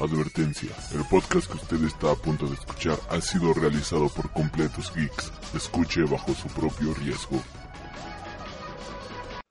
[0.00, 4.90] Advertencia, el podcast que usted está a punto de escuchar ha sido realizado por completos
[4.96, 5.30] geeks.
[5.54, 7.42] Escuche bajo su propio riesgo.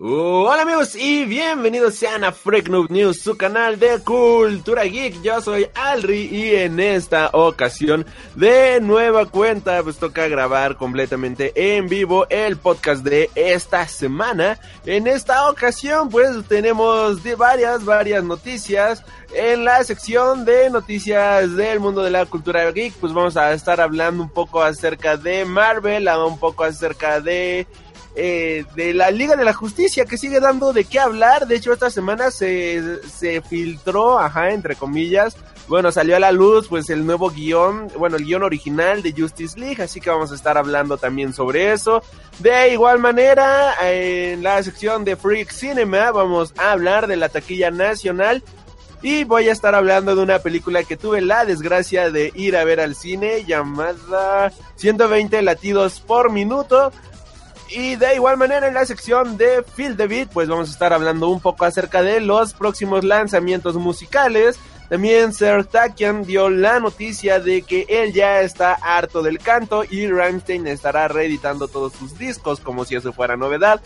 [0.02, 5.22] Hola amigos y bienvenidos sean a Freak Noob News, su canal de cultura geek.
[5.22, 11.90] Yo soy Alri y en esta ocasión de nueva cuenta pues toca grabar completamente en
[11.90, 14.58] vivo el podcast de esta semana.
[14.86, 19.04] En esta ocasión pues tenemos de varias, varias noticias.
[19.34, 23.82] En la sección de noticias del mundo de la cultura geek, pues vamos a estar
[23.82, 27.68] hablando un poco acerca de Marvel, un poco acerca de
[28.16, 31.48] eh, de la Liga de la Justicia que sigue dando de qué hablar.
[31.48, 35.36] De hecho, esta semana se, se filtró, ajá, entre comillas.
[35.70, 39.60] Bueno, salió a la luz pues el nuevo guion, bueno, el guion original de Justice
[39.60, 42.02] League, así que vamos a estar hablando también sobre eso.
[42.40, 47.70] De igual manera, en la sección de Freak Cinema vamos a hablar de la taquilla
[47.70, 48.44] nacional
[49.04, 52.64] y voy a estar hablando de una película que tuve la desgracia de ir a
[52.64, 56.92] ver al cine llamada 120 latidos por minuto.
[57.72, 60.92] Y de igual manera en la sección de Feel the Beat, pues vamos a estar
[60.92, 64.58] hablando un poco acerca de los próximos lanzamientos musicales.
[64.90, 70.08] También Ser Takian dio la noticia de que él ya está harto del canto y
[70.08, 73.82] Rammstein estará reeditando todos sus discos como si eso fuera novedad.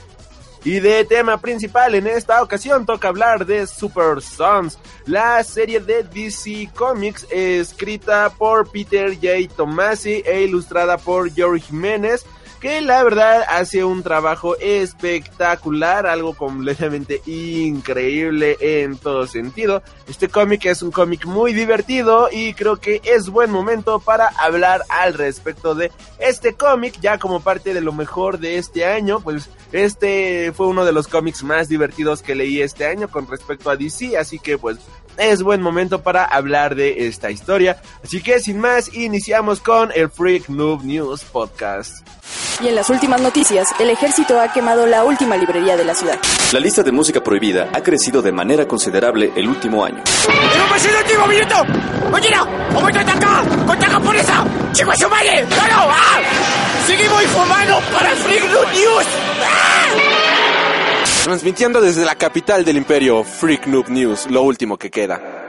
[0.64, 6.04] Y de tema principal en esta ocasión toca hablar de Super Sons, la serie de
[6.04, 9.54] DC Comics escrita por Peter J.
[9.54, 12.26] Tomasi e ilustrada por George Jiménez
[12.64, 19.84] que la verdad hace un trabajo espectacular, algo completamente increíble en todo sentido.
[20.08, 24.84] Este cómic es un cómic muy divertido y creo que es buen momento para hablar
[24.88, 29.50] al respecto de este cómic, ya como parte de lo mejor de este año, pues
[29.74, 33.76] este fue uno de los cómics más divertidos que leí este año con respecto a
[33.76, 34.78] DC, así que pues
[35.18, 37.82] es buen momento para hablar de esta historia.
[38.04, 42.08] Así que sin más, iniciamos con el Freak Noob News Podcast.
[42.62, 46.18] Y en las últimas noticias, el ejército ha quemado la última librería de la ciudad.
[46.52, 50.04] La lista de música prohibida ha crecido de manera considerable el último año.
[56.86, 60.23] ¡Seguimos fumando para Freak Noob News!
[61.24, 65.43] Transmitiendo desde la capital del imperio, Freak Noob News, lo último que queda.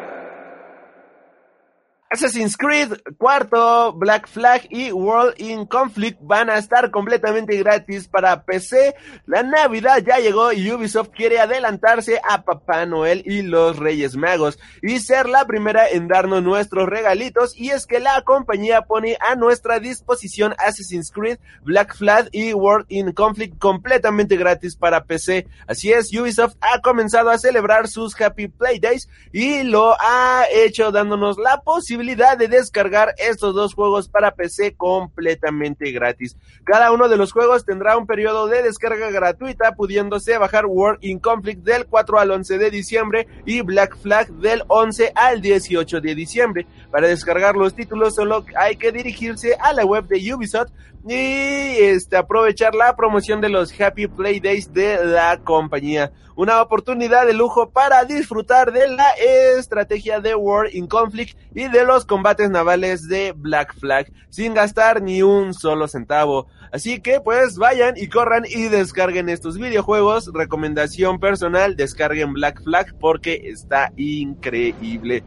[2.14, 8.44] Assassin's Creed cuarto, Black Flag y World in Conflict van a estar completamente gratis para
[8.44, 8.94] PC.
[9.26, 14.60] La Navidad ya llegó y Ubisoft quiere adelantarse a Papá Noel y los Reyes Magos
[14.80, 19.34] y ser la primera en darnos nuestros regalitos y es que la compañía pone a
[19.34, 25.48] nuestra disposición Assassin's Creed, Black Flag y World in Conflict completamente gratis para PC.
[25.66, 30.92] Así es, Ubisoft ha comenzado a celebrar sus Happy Play Days y lo ha hecho
[30.92, 36.36] dándonos la posibilidad de descargar estos dos juegos para PC completamente gratis.
[36.64, 41.18] Cada uno de los juegos tendrá un periodo de descarga gratuita, pudiéndose bajar World in
[41.18, 46.14] Conflict del 4 al 11 de diciembre y Black Flag del 11 al 18 de
[46.14, 46.66] diciembre.
[46.90, 50.70] Para descargar los títulos solo hay que dirigirse a la web de Ubisoft
[51.06, 56.12] y este, aprovechar la promoción de los Happy Play Days de la compañía.
[56.36, 59.08] Una oportunidad de lujo para disfrutar de la
[59.56, 65.00] estrategia de War in Conflict y de los combates navales de Black Flag sin gastar
[65.00, 66.48] ni un solo centavo.
[66.72, 70.30] Así que pues vayan y corran y descarguen estos videojuegos.
[70.34, 75.22] Recomendación personal, descarguen Black Flag porque está increíble.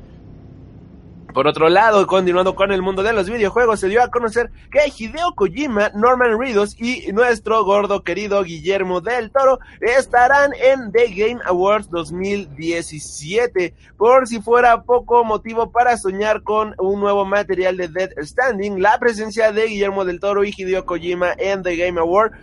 [1.38, 4.92] Por otro lado, continuando con el mundo de los videojuegos, se dio a conocer que
[4.98, 11.40] Hideo Kojima, Norman Reedus y nuestro gordo querido Guillermo del Toro estarán en The Game
[11.46, 13.76] Awards 2017.
[13.98, 18.98] Por si fuera poco motivo para soñar con un nuevo material de Dead Standing, la
[18.98, 22.36] presencia de Guillermo del Toro y Hideo Kojima en The Game Awards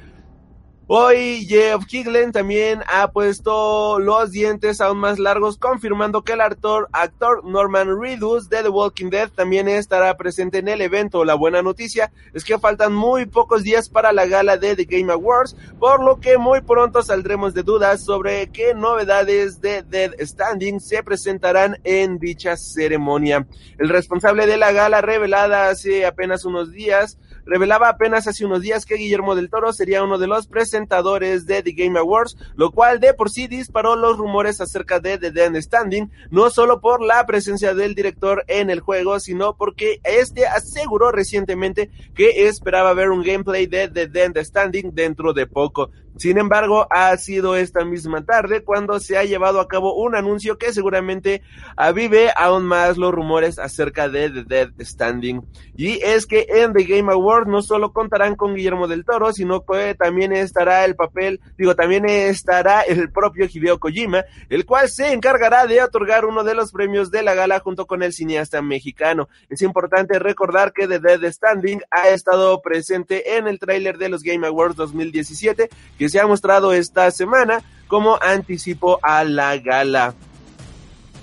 [0.87, 6.91] Hoy Jeff Kiglen también ha puesto los dientes aún más largos, confirmando que el actor,
[6.93, 11.25] actor Norman Reedus de The Walking Dead también estará presente en el evento.
[11.25, 15.11] La buena noticia es que faltan muy pocos días para la gala de The Game
[15.11, 20.81] Awards, por lo que muy pronto saldremos de dudas sobre qué novedades de Dead Standing
[20.81, 23.47] se presentarán en dicha ceremonia.
[23.79, 28.87] El responsable de la gala revelada hace apenas unos días revelaba apenas hace unos días
[28.87, 33.01] que Guillermo del Toro sería uno de los presentadores de The Game Awards, lo cual
[33.01, 37.25] de por sí disparó los rumores acerca de The Dead Standing, no solo por la
[37.27, 43.23] presencia del director en el juego, sino porque este aseguró recientemente que esperaba ver un
[43.23, 45.91] gameplay de The Dead Standing dentro de poco.
[46.17, 50.59] Sin embargo, ha sido esta misma tarde cuando se ha llevado a cabo un anuncio
[50.59, 51.43] que seguramente
[51.77, 55.43] avive aún más los rumores acerca de The Dead Standing.
[55.77, 59.65] Y es que en The Game Awards no solo contarán con Guillermo del Toro, sino
[59.65, 65.13] que también estará el papel, digo, también estará el propio Hideo Kojima, el cual se
[65.13, 69.29] encargará de otorgar uno de los premios de la gala junto con el cineasta mexicano.
[69.49, 74.23] Es importante recordar que The Dead Standing ha estado presente en el tráiler de los
[74.23, 75.69] Game Awards 2017,
[75.99, 80.15] que se ha mostrado esta semana como anticipo a la gala.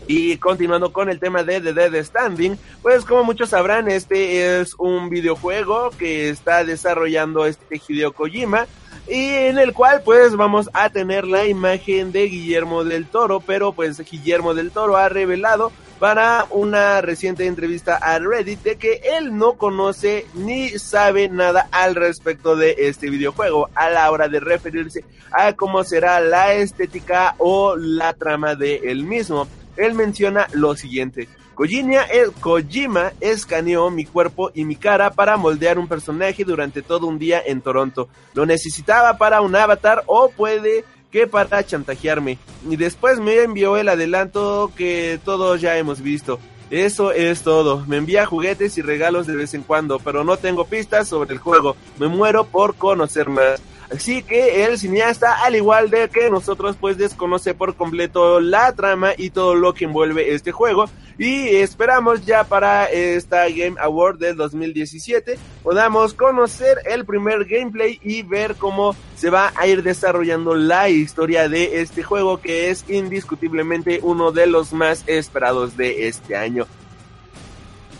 [0.07, 4.73] Y continuando con el tema de The Dead Standing, pues como muchos sabrán, este es
[4.77, 8.67] un videojuego que está desarrollando este Hideo Kojima
[9.07, 13.73] y en el cual pues vamos a tener la imagen de Guillermo del Toro, pero
[13.73, 19.37] pues Guillermo del Toro ha revelado para una reciente entrevista a Reddit de que él
[19.37, 25.05] no conoce ni sabe nada al respecto de este videojuego a la hora de referirse
[25.31, 29.47] a cómo será la estética o la trama de él mismo.
[29.77, 31.29] Él menciona lo siguiente.
[31.59, 37.19] El Kojima escaneó mi cuerpo y mi cara para moldear un personaje durante todo un
[37.19, 38.09] día en Toronto.
[38.33, 42.37] Lo necesitaba para un avatar o puede que para chantajearme.
[42.69, 46.39] Y después me envió el adelanto que todos ya hemos visto.
[46.71, 47.83] Eso es todo.
[47.85, 51.39] Me envía juguetes y regalos de vez en cuando, pero no tengo pistas sobre el
[51.39, 51.75] juego.
[51.99, 53.61] Me muero por conocer más.
[53.91, 59.11] Así que el cineasta, al igual de que nosotros, pues desconoce por completo la trama
[59.17, 60.85] y todo lo que envuelve este juego.
[61.17, 68.23] Y esperamos ya para esta Game Award del 2017 podamos conocer el primer gameplay y
[68.23, 73.99] ver cómo se va a ir desarrollando la historia de este juego que es indiscutiblemente
[74.01, 76.65] uno de los más esperados de este año.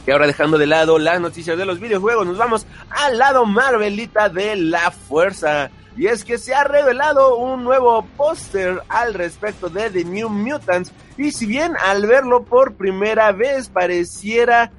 [0.07, 4.29] Y ahora dejando de lado las noticias de los videojuegos, nos vamos al lado Marvelita
[4.29, 5.69] de la fuerza.
[5.97, 10.91] Y es que se ha revelado un nuevo póster al respecto de The New Mutants.
[11.17, 14.71] Y si bien al verlo por primera vez pareciera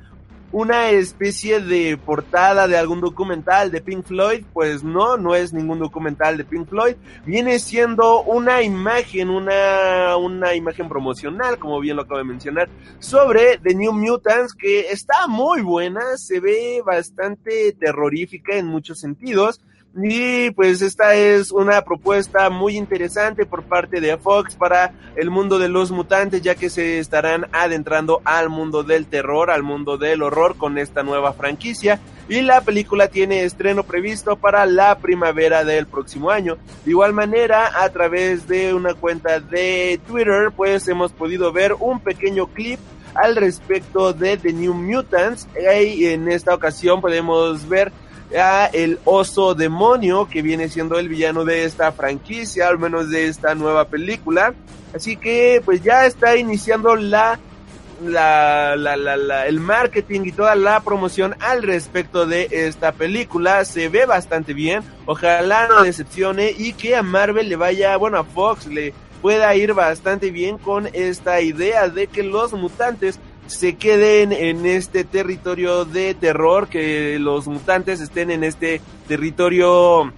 [0.52, 5.78] una especie de portada de algún documental de Pink Floyd, pues no, no es ningún
[5.78, 6.94] documental de Pink Floyd,
[7.24, 12.68] viene siendo una imagen, una, una imagen promocional, como bien lo acabo de mencionar,
[12.98, 19.62] sobre The New Mutants, que está muy buena, se ve bastante terrorífica en muchos sentidos,
[19.94, 25.58] y pues esta es una propuesta muy interesante por parte de Fox para el mundo
[25.58, 30.22] de los mutantes, ya que se estarán adentrando al mundo del terror, al mundo del
[30.22, 32.00] horror con esta nueva franquicia.
[32.28, 36.56] Y la película tiene estreno previsto para la primavera del próximo año.
[36.84, 42.00] De igual manera, a través de una cuenta de Twitter, pues hemos podido ver un
[42.00, 42.80] pequeño clip
[43.14, 45.46] al respecto de The New Mutants.
[45.60, 47.92] Y en esta ocasión podemos ver
[48.38, 53.28] a el oso demonio que viene siendo el villano de esta franquicia, al menos de
[53.28, 54.54] esta nueva película.
[54.94, 57.38] Así que pues ya está iniciando la,
[58.04, 63.64] la, la, la, el marketing y toda la promoción al respecto de esta película.
[63.64, 64.82] Se ve bastante bien.
[65.06, 68.92] Ojalá no decepcione y que a Marvel le vaya, bueno, a Fox le
[69.22, 75.04] pueda ir bastante bien con esta idea de que los mutantes se queden en este
[75.04, 80.12] territorio de terror, que los mutantes estén en este territorio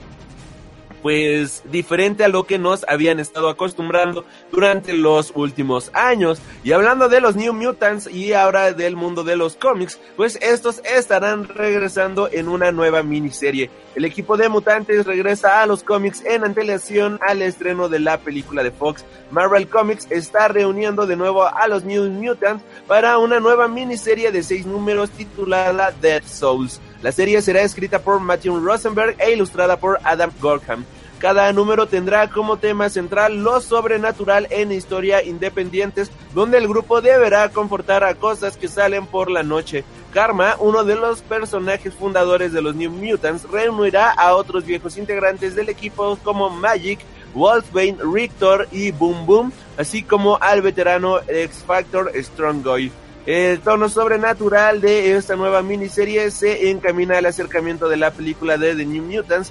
[1.04, 6.40] pues diferente a lo que nos habían estado acostumbrando durante los últimos años.
[6.64, 10.78] Y hablando de los New Mutants y ahora del mundo de los cómics, pues estos
[10.78, 13.68] estarán regresando en una nueva miniserie.
[13.94, 18.62] El equipo de mutantes regresa a los cómics en antelación al estreno de la película
[18.62, 19.04] de Fox.
[19.30, 24.42] Marvel Comics está reuniendo de nuevo a los New Mutants para una nueva miniserie de
[24.42, 26.80] seis números titulada Dead Souls.
[27.02, 30.86] La serie será escrita por Matthew Rosenberg e ilustrada por Adam Gorham.
[31.24, 37.48] Cada número tendrá como tema central lo sobrenatural en historia independientes, donde el grupo deberá
[37.48, 39.84] confortar a cosas que salen por la noche.
[40.12, 45.54] Karma, uno de los personajes fundadores de los New Mutants, reunirá a otros viejos integrantes
[45.54, 47.00] del equipo como Magic,
[47.32, 52.92] Wolfbane, Rictor y Boom Boom, así como al veterano X Factor Strongoy.
[53.24, 58.76] El tono sobrenatural de esta nueva miniserie se encamina al acercamiento de la película de
[58.76, 59.50] The New Mutants,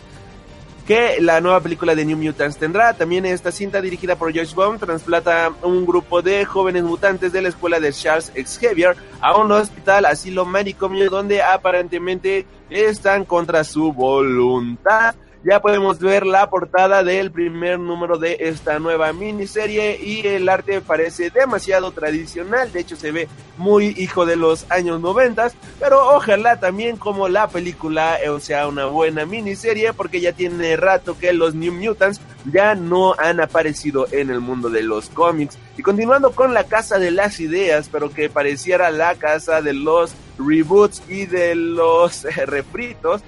[0.86, 2.94] que la nueva película de New Mutants tendrá.
[2.94, 7.50] También esta cinta dirigida por Josh Bond transplata un grupo de jóvenes mutantes de la
[7.50, 15.16] escuela de Charles Xavier a un hospital asilo manicomio donde aparentemente están contra su voluntad
[15.44, 20.82] ya podemos ver la portada del primer número de esta nueva miniserie y el arte
[20.82, 26.60] parece demasiado tradicional, de hecho se ve muy hijo de los años noventas, pero ojalá
[26.60, 31.56] también como la película o sea una buena miniserie porque ya tiene rato que los
[31.56, 32.22] New Mutants
[32.52, 35.58] ya no han aparecido en el mundo de los cómics.
[35.78, 40.14] Y continuando con la casa de las ideas, pero que pareciera la casa de los
[40.38, 43.22] reboots y de los eh, refritos,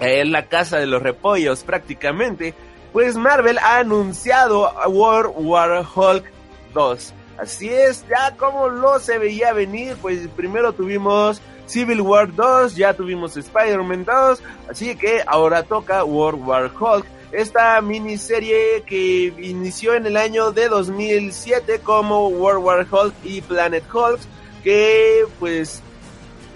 [0.00, 2.54] en la casa de los repollos prácticamente,
[2.92, 6.24] pues Marvel ha anunciado World War Hulk
[6.72, 7.12] 2.
[7.38, 12.94] Así es, ya como lo se veía venir, pues primero tuvimos Civil War 2, ya
[12.94, 17.06] tuvimos Spider-Man 2, así que ahora toca World War Hulk.
[17.32, 23.82] Esta miniserie que inició en el año de 2007 como World War Hulk y Planet
[23.92, 24.20] Hulk,
[24.62, 25.82] que pues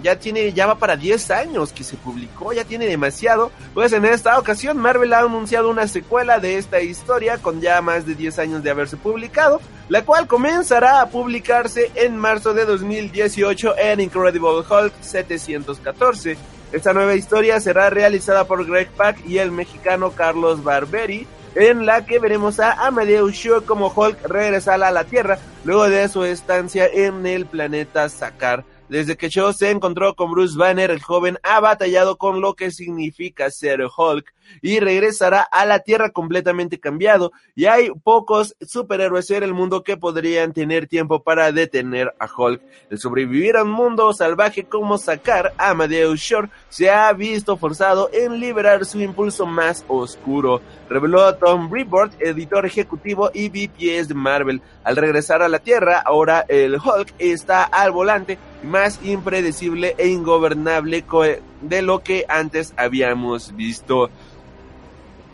[0.02, 3.50] ya tiene, ya va para 10 años que se publicó, ya tiene demasiado.
[3.74, 8.06] Pues en esta ocasión Marvel ha anunciado una secuela de esta historia con ya más
[8.06, 13.76] de 10 años de haberse publicado, la cual comenzará a publicarse en marzo de 2018
[13.78, 16.36] en Incredible Hulk 714.
[16.70, 22.04] Esta nueva historia será realizada por Greg Pak y el mexicano Carlos Barberi, en la
[22.04, 26.86] que veremos a Amadeus Shaw como Hulk regresar a la Tierra luego de su estancia
[26.86, 28.64] en el planeta Sakar.
[28.88, 32.70] Desde que Shaw se encontró con Bruce Banner, el joven ha batallado con lo que
[32.70, 37.32] significa ser Hulk y regresará a la Tierra completamente cambiado.
[37.54, 42.62] Y hay pocos superhéroes en el mundo que podrían tener tiempo para detener a Hulk.
[42.88, 48.08] El sobrevivir a un mundo salvaje como sacar a Amadeus Shore se ha visto forzado
[48.10, 54.62] en liberar su impulso más oscuro, reveló Tom Brevoort, editor ejecutivo y BPS de Marvel.
[54.82, 58.38] Al regresar a la Tierra, ahora el Hulk está al volante
[58.78, 61.04] más impredecible e ingobernable
[61.62, 64.08] de lo que antes habíamos visto.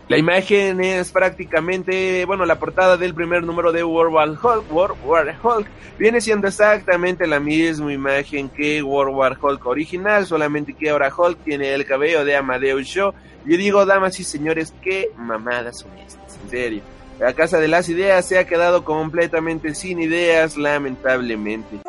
[0.09, 5.35] La imagen es prácticamente, bueno, la portada del primer número de World War Hulk, World
[5.43, 5.67] Hulk,
[5.99, 11.39] viene siendo exactamente la misma imagen que World War Hulk original, solamente que ahora Hulk
[11.45, 13.13] tiene el cabello de Amadeus Show.
[13.45, 16.83] Yo digo, damas y señores, qué mamadas son estas, en serio.
[17.19, 21.81] La Casa de las Ideas se ha quedado completamente sin ideas, lamentablemente.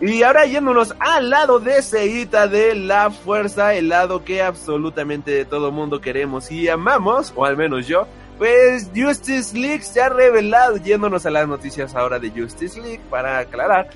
[0.00, 5.72] Y ahora yéndonos al lado de Seita de la Fuerza, el lado que absolutamente todo
[5.72, 8.06] mundo queremos y amamos, o al menos yo,
[8.38, 13.38] pues Justice League se ha revelado, yéndonos a las noticias ahora de Justice League, para
[13.38, 13.88] aclarar.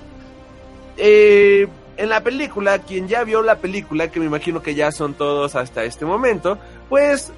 [0.96, 5.12] Eh, en la película, quien ya vio la película, que me imagino que ya son
[5.12, 7.30] todos hasta este momento, pues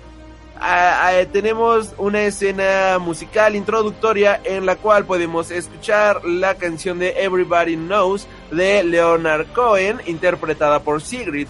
[1.32, 8.26] tenemos una escena musical introductoria en la cual podemos escuchar la canción de Everybody Knows
[8.50, 11.48] de Leonard Cohen, interpretada por Sigrid.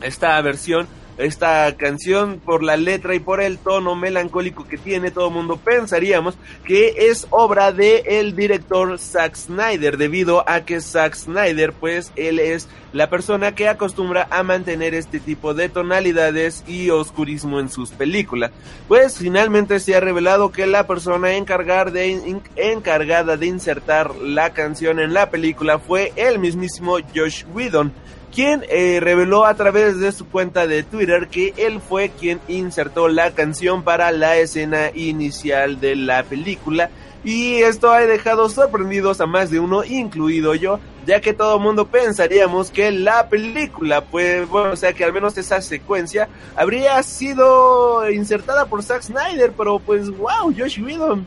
[0.00, 0.86] Esta versión
[1.18, 5.56] esta canción por la letra y por el tono melancólico que tiene, todo el mundo
[5.56, 12.12] pensaríamos que es obra de el director Zack Snyder, debido a que Zack Snyder, pues
[12.16, 17.68] él es la persona que acostumbra a mantener este tipo de tonalidades y oscurismo en
[17.68, 18.50] sus películas.
[18.86, 25.30] Pues finalmente se ha revelado que la persona encargada de insertar la canción en la
[25.30, 27.92] película fue el mismísimo Josh Whedon
[28.34, 33.08] quien eh, reveló a través de su cuenta de Twitter que él fue quien insertó
[33.08, 36.90] la canción para la escena inicial de la película.
[37.24, 41.88] Y esto ha dejado sorprendidos a más de uno, incluido yo, ya que todo mundo
[41.88, 48.08] pensaríamos que la película, pues, bueno, o sea que al menos esa secuencia habría sido
[48.08, 51.26] insertada por Zack Snyder, pero pues, wow, Josh Whedon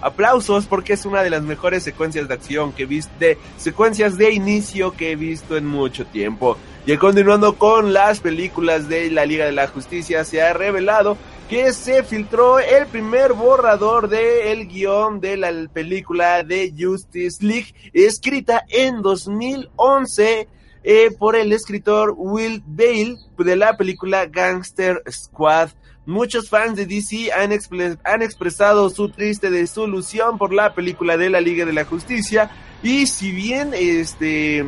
[0.00, 4.16] aplausos porque es una de las mejores secuencias de acción que he visto, de secuencias
[4.16, 6.56] de inicio que he visto en mucho tiempo.
[6.86, 11.72] Y continuando con las películas de la Liga de la Justicia, se ha revelado que
[11.72, 19.00] se filtró el primer borrador del guion de la película de Justice League, escrita en
[19.02, 20.48] 2011
[20.84, 25.70] eh, por el escritor Will Bale de la película Gangster Squad.
[26.08, 31.66] Muchos fans de DC han, expresado su triste desilusión por la película de la Liga
[31.66, 32.50] de la Justicia.
[32.82, 34.64] Y si bien este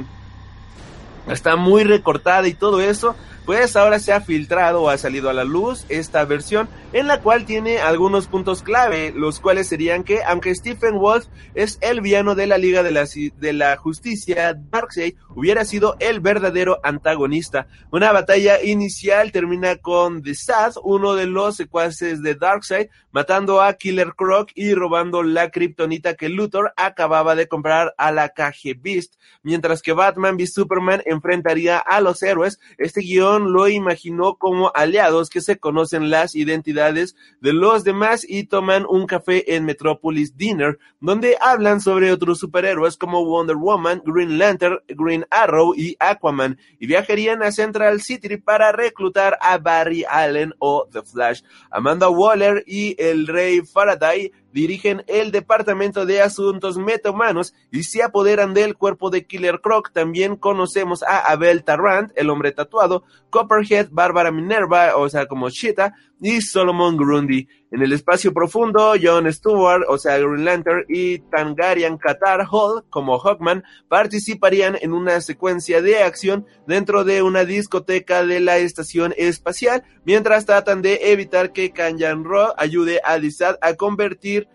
[1.26, 3.16] está muy recortada y todo eso,
[3.46, 7.20] pues ahora se ha filtrado o ha salido a la luz esta versión en la
[7.20, 12.34] cual tiene algunos puntos clave, los cuales serían que aunque Stephen Wolf es el villano
[12.34, 17.68] de la Liga de la, Justicia, Darkseid hubiera sido el verdadero antagonista.
[17.92, 23.74] Una batalla inicial termina con The Sad, uno de los secuaces de Darkseid, matando a
[23.74, 29.14] Killer Croc y robando la kriptonita que Luthor acababa de comprar a la KG Beast,
[29.42, 32.58] mientras que Batman v Superman enfrentaría a los héroes.
[32.78, 38.44] Este guion lo imaginó como aliados que se conocen las identidades de los demás y
[38.44, 44.38] toman un café en Metropolis Dinner, donde hablan sobre otros superhéroes como Wonder Woman, Green
[44.38, 50.54] Lantern, Green Arrow y Aquaman y viajarían a Central City para reclutar a Barry Allen
[50.58, 51.42] o The Flash.
[51.70, 58.54] Amanda Waller y el Rey Faraday dirigen el Departamento de Asuntos Metahumanos y se apoderan
[58.54, 59.92] del cuerpo de Killer Croc.
[59.92, 65.94] También conocemos a Abel Tarrant, el hombre tatuado, Copperhead, Bárbara Minerva, o sea, como Cheetah,
[66.20, 67.48] y Solomon Grundy.
[67.70, 73.18] En el espacio profundo, John Stewart, o sea, Green Lantern, y Tangarian Qatar Hall, como
[73.18, 79.84] Hawkman, participarían en una secuencia de acción dentro de una discoteca de la estación espacial,
[80.04, 84.48] mientras tratan de evitar que Kanyan Ro ayude a Dizad a convertir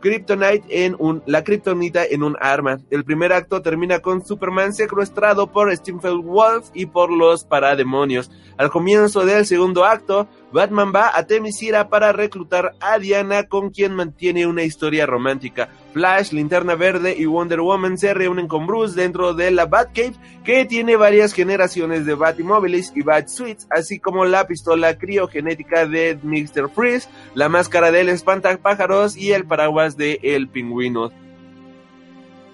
[0.00, 2.78] Kryptonite en un, la Kryptonita en un arma.
[2.90, 8.30] El primer acto termina con Superman secuestrado por Stephen Wolf y por los parademonios.
[8.56, 13.94] Al comienzo del segundo acto, Batman va a Temisira para reclutar a Diana con quien
[13.94, 15.68] mantiene una historia romántica.
[15.92, 20.14] Flash, Linterna Verde y Wonder Woman se reúnen con Bruce dentro de la Batcave
[20.44, 26.68] que tiene varias generaciones de Batimóviles y Batsuits, así como la pistola criogenética de Mr.
[26.68, 31.12] Freeze, la máscara del espantapájaros y el paraguas de El Pingüino.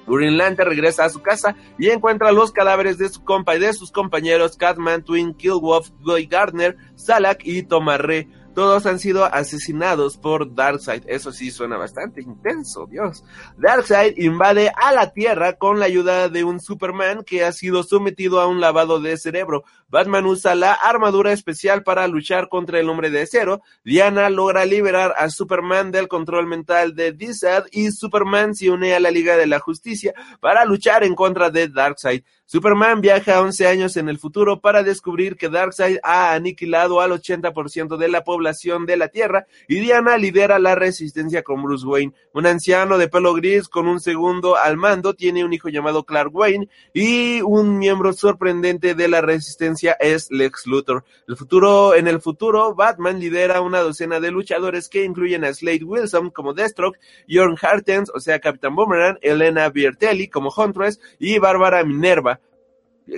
[0.07, 3.73] Green Lantern regresa a su casa y encuentra los cadáveres de su compa y de
[3.73, 8.29] sus compañeros Catman, Twin, Killwolf, Guy Gardner, Salak y Tomarre.
[8.57, 11.03] Todos han sido asesinados por Darkseid.
[11.09, 13.23] Eso sí suena bastante intenso, Dios.
[13.59, 18.41] Darkseid invade a la Tierra con la ayuda de un Superman que ha sido sometido
[18.41, 19.65] a un lavado de cerebro.
[19.89, 23.61] Batman usa la armadura especial para luchar contra el hombre de acero.
[23.85, 29.01] Diana logra liberar a Superman del control mental de Dizad y Superman se une a
[29.01, 32.25] la Liga de la Justicia para luchar en contra de Darkseid.
[32.49, 37.97] Superman viaja 11 años en el futuro para descubrir que Darkseid ha aniquilado al 80%
[37.97, 38.46] de la población
[38.87, 42.13] de la Tierra y Diana lidera la resistencia con Bruce Wayne.
[42.33, 46.35] Un anciano de pelo gris con un segundo al mando tiene un hijo llamado Clark
[46.35, 51.05] Wayne y un miembro sorprendente de la resistencia es Lex Luthor.
[51.27, 55.85] El futuro, en el futuro, Batman lidera una docena de luchadores que incluyen a Slade
[55.85, 56.99] Wilson como Deathstroke,
[57.29, 62.41] Jorn Hartens, o sea, Capitán Boomerang, Elena Biertelli como Huntress y Bárbara Minerva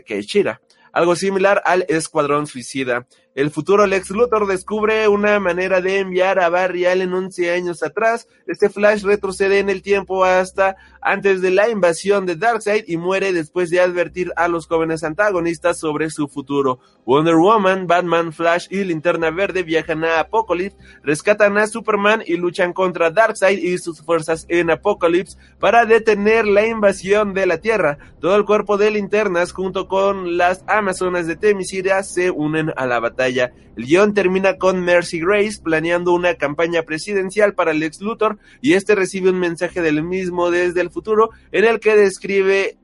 [0.05, 0.61] que Chira,
[0.93, 3.07] algo similar al Escuadrón Suicida.
[3.35, 8.27] El futuro Lex Luthor descubre una manera de enviar a Barry Allen 11 años atrás.
[8.47, 13.33] Este Flash retrocede en el tiempo hasta antes de la invasión de Darkseid y muere
[13.33, 16.81] después de advertir a los jóvenes antagonistas sobre su futuro.
[17.05, 22.73] Wonder Woman, Batman, Flash y Linterna Verde viajan a Apocalypse, rescatan a Superman y luchan
[22.73, 27.99] contra Darkseid y sus fuerzas en Apocalypse para detener la invasión de la Tierra.
[28.21, 32.99] Todo el cuerpo de linternas junto con las Amazonas de Temisira se unen a la
[32.99, 33.18] batalla.
[33.27, 38.75] El guion termina con Mercy Grace planeando una campaña presidencial para el ex Luthor y
[38.75, 42.77] este recibe un mensaje del mismo desde el futuro en el que describe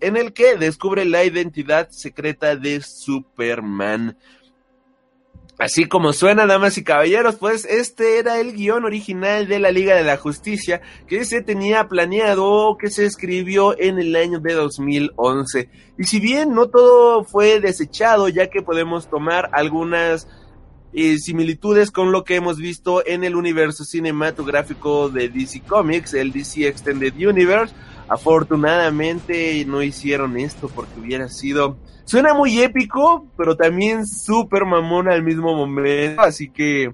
[0.00, 4.16] en el que descubre la identidad secreta de Superman.
[5.60, 9.94] Así como suena, damas y caballeros, pues este era el guion original de la Liga
[9.94, 15.68] de la Justicia que se tenía planeado, que se escribió en el año de 2011.
[15.98, 20.28] Y si bien no todo fue desechado, ya que podemos tomar algunas
[20.94, 26.32] eh, similitudes con lo que hemos visto en el universo cinematográfico de DC Comics, el
[26.32, 27.74] DC Extended Universe,
[28.10, 35.22] afortunadamente no hicieron esto porque hubiera sido Suena muy épico, pero también súper mamón al
[35.22, 36.20] mismo momento.
[36.22, 36.92] Así que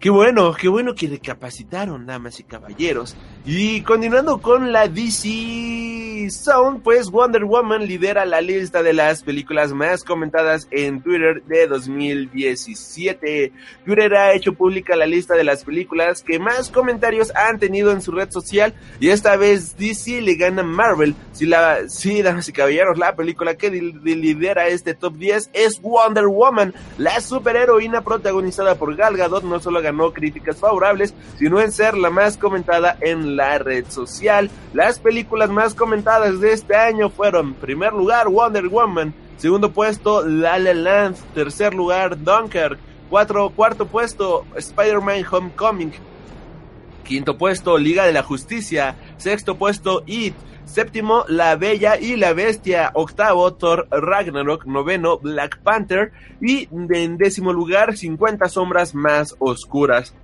[0.00, 3.16] Qué bueno, qué bueno que recapacitaron, damas y caballeros.
[3.44, 9.72] Y continuando con la DC Sound, pues Wonder Woman lidera la lista de las películas
[9.72, 13.52] más comentadas en Twitter de 2017.
[13.84, 18.02] Twitter ha hecho pública la lista de las películas que más comentarios han tenido en
[18.02, 21.14] su red social y esta vez DC le gana Marvel.
[21.32, 26.26] Si la, sí, damas y caballeros, la película que lidera este top 10 es Wonder
[26.26, 31.96] Woman, la superheroína protagonizada por Gal Gadot, no solo ganó críticas favorables, sino en ser
[31.96, 34.50] la más comentada en la red social.
[34.72, 40.58] Las películas más comentadas de este año fueron, primer lugar, Wonder Woman, segundo puesto, La
[40.58, 45.92] La Land, tercer lugar, Dunkirk, cuatro, cuarto puesto, Spider-Man Homecoming,
[47.04, 50.34] quinto puesto, Liga de la Justicia, sexto puesto, It,
[50.68, 52.90] Séptimo, La Bella y la Bestia.
[52.92, 54.66] Octavo, Thor Ragnarok.
[54.66, 56.12] Noveno, Black Panther.
[56.42, 60.14] Y en décimo lugar, 50 sombras más oscuras.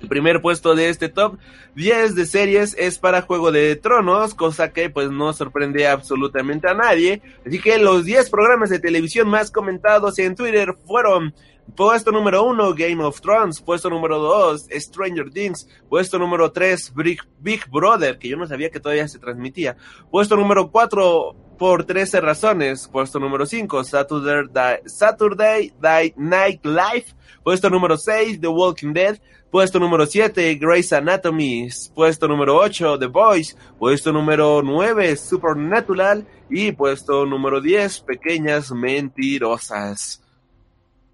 [0.00, 1.38] El primer puesto de este top
[1.74, 6.74] 10 de series es para Juego de Tronos, cosa que pues no sorprende absolutamente a
[6.74, 7.22] nadie.
[7.46, 11.34] Así que los 10 programas de televisión más comentados en Twitter fueron
[11.74, 13.60] Puesto número 1, Game of Thrones.
[13.60, 15.68] Puesto número 2, Stranger Things.
[15.88, 19.76] Puesto número 3, Big, Big Brother, que yo no sabía que todavía se transmitía.
[20.10, 22.88] Puesto número 4, por 13 razones.
[22.88, 25.72] Puesto número 5, Saturday,
[26.16, 27.06] Night Live.
[27.42, 29.20] Puesto número 6, The Walking Dead.
[29.50, 31.68] Puesto número 7, Grey's Anatomy.
[31.94, 33.56] Puesto número 8, The Boys.
[33.78, 36.26] Puesto número 9, Supernatural.
[36.48, 40.22] Y puesto número 10, Pequeñas Mentirosas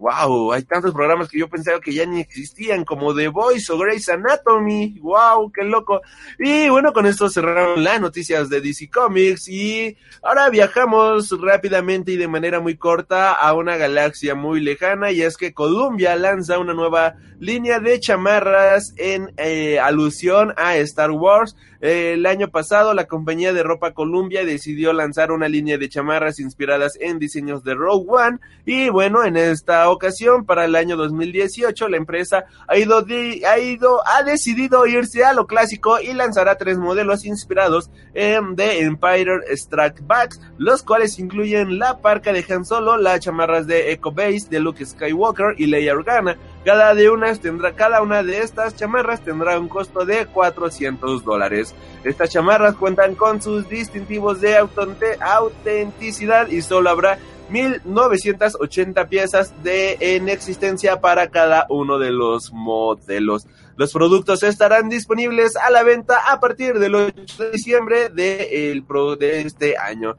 [0.03, 3.77] wow, hay tantos programas que yo pensaba que ya ni existían, como The Voice o
[3.77, 6.01] Grey's Anatomy, wow, qué loco.
[6.37, 12.17] Y bueno, con esto cerraron las noticias de DC Comics y ahora viajamos rápidamente y
[12.17, 16.73] de manera muy corta a una galaxia muy lejana y es que Columbia lanza una
[16.73, 23.51] nueva línea de chamarras en eh, alusión a Star Wars el año pasado, la compañía
[23.51, 28.39] de ropa Columbia decidió lanzar una línea de chamarras inspiradas en diseños de Rogue One.
[28.65, 33.05] Y bueno, en esta ocasión, para el año 2018, la empresa ha ido,
[33.45, 38.83] ha ido, ha decidido irse a lo clásico y lanzará tres modelos inspirados en The
[38.83, 44.13] Empire Strike Backs, los cuales incluyen la parca de Han Solo, las chamarras de Echo
[44.13, 46.37] Base de Luke Skywalker y Leia Organa.
[46.65, 51.75] Cada, de unas tendrá, cada una de estas chamarras tendrá un costo de 400 dólares.
[52.03, 57.17] Estas chamarras cuentan con sus distintivos de autenticidad y solo habrá
[57.49, 63.45] 1980 piezas de en existencia para cada uno de los modelos.
[63.75, 68.85] Los productos estarán disponibles a la venta a partir del 8 de diciembre de, el,
[69.19, 70.15] de este año.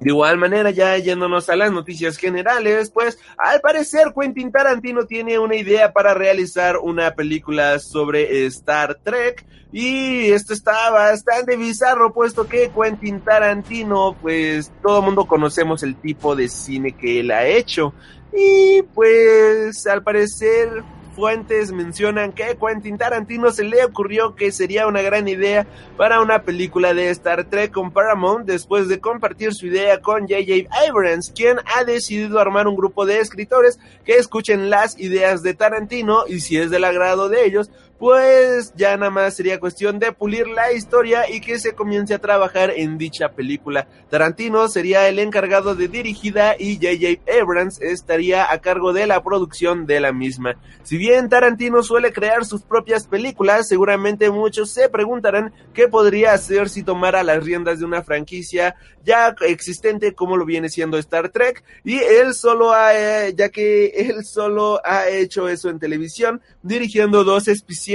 [0.00, 5.38] De igual manera, ya yéndonos a las noticias generales, pues al parecer Quentin Tarantino tiene
[5.38, 9.46] una idea para realizar una película sobre Star Trek.
[9.72, 15.96] Y esto está bastante bizarro puesto que Quentin Tarantino, pues todo el mundo conocemos el
[15.96, 17.94] tipo de cine que él ha hecho.
[18.34, 20.82] Y pues al parecer
[21.16, 26.42] fuentes mencionan que Quentin Tarantino se le ocurrió que sería una gran idea para una
[26.42, 30.68] película de Star Trek con Paramount después de compartir su idea con J.J.
[30.86, 36.24] Abrams, quien ha decidido armar un grupo de escritores que escuchen las ideas de Tarantino
[36.28, 40.48] y si es del agrado de ellos, pues ya nada más sería cuestión de pulir
[40.48, 43.86] la historia y que se comience a trabajar en dicha película.
[44.10, 47.40] Tarantino sería el encargado de dirigida y J.J.
[47.40, 50.56] Abrams estaría a cargo de la producción de la misma.
[50.82, 56.68] Si bien Tarantino suele crear sus propias películas, seguramente muchos se preguntarán qué podría hacer
[56.68, 61.62] si tomara las riendas de una franquicia ya existente como lo viene siendo Star Trek
[61.84, 67.22] y él solo ha, eh, ya que él solo ha hecho eso en televisión, dirigiendo
[67.22, 67.85] dos episodios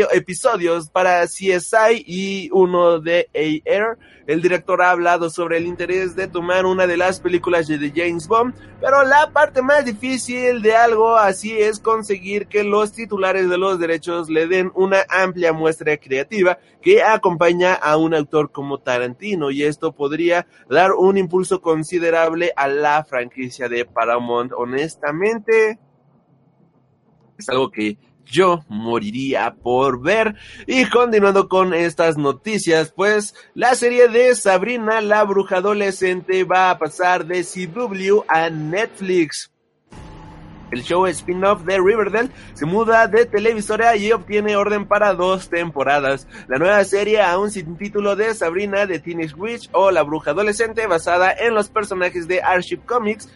[0.94, 3.30] para CSI y uno de
[3.66, 3.98] AR.
[4.28, 8.28] El director ha hablado sobre el interés de tomar una de las películas de James
[8.28, 13.58] Bond, pero la parte más difícil de algo así es conseguir que los titulares de
[13.58, 19.52] los derechos le den una amplia muestra creativa que acompaña a un autor como Tarantino
[19.52, 24.54] y esto podría dar un impulso considerable a la franquicia de Paramount.
[24.56, 25.80] Honestamente,
[27.38, 30.36] es algo que yo moriría por ver.
[30.68, 36.80] Y continuando con estas noticias, pues la serie de Sabrina la bruja adolescente va a
[36.80, 39.52] pasar de CW a Netflix.
[40.72, 46.28] El show spin-off de Riverdale se muda de televisora y obtiene orden para dos temporadas.
[46.48, 50.88] La nueva serie, aún sin título de Sabrina de Teenage Witch o La Bruja Adolescente,
[50.88, 53.30] basada en los personajes de Arship Comics,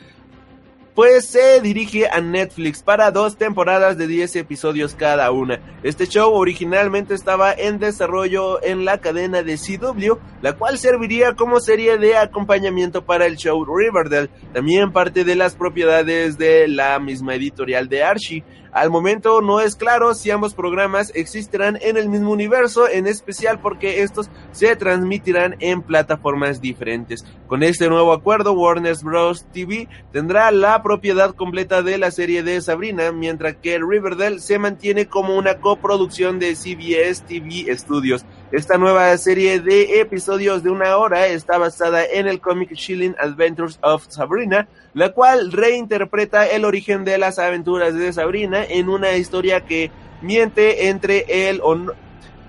[0.95, 5.59] pues se dirige a Netflix para dos temporadas de 10 episodios cada una.
[5.83, 11.59] Este show originalmente estaba en desarrollo en la cadena de CW, la cual serviría como
[11.59, 17.35] serie de acompañamiento para el show Riverdale, también parte de las propiedades de la misma
[17.35, 18.43] editorial de Archie.
[18.75, 23.61] Al momento no es claro si ambos programas existirán en el mismo universo, en especial
[23.61, 27.23] porque estos se transmitirán en plataformas diferentes.
[27.47, 29.45] Con este nuevo acuerdo, Warner Bros.
[29.53, 35.05] TV tendrá la propiedad completa de la serie de Sabrina, mientras que Riverdale se mantiene
[35.05, 38.25] como una coproducción de CBS TV Studios.
[38.51, 43.79] Esta nueva serie de episodios de una hora está basada en el cómic Chilling Adventures
[43.81, 49.61] of Sabrina, la cual reinterpreta el origen de las aventuras de Sabrina en una historia
[49.61, 49.89] que
[50.21, 51.59] miente entre el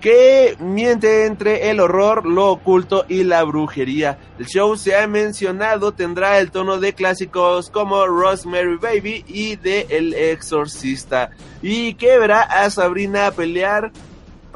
[0.03, 4.19] que miente entre el horror, lo oculto y la brujería.
[4.39, 9.87] El show se ha mencionado tendrá el tono de clásicos como Rosemary Baby y de
[9.89, 11.31] El Exorcista
[11.63, 13.91] y que verá a Sabrina pelear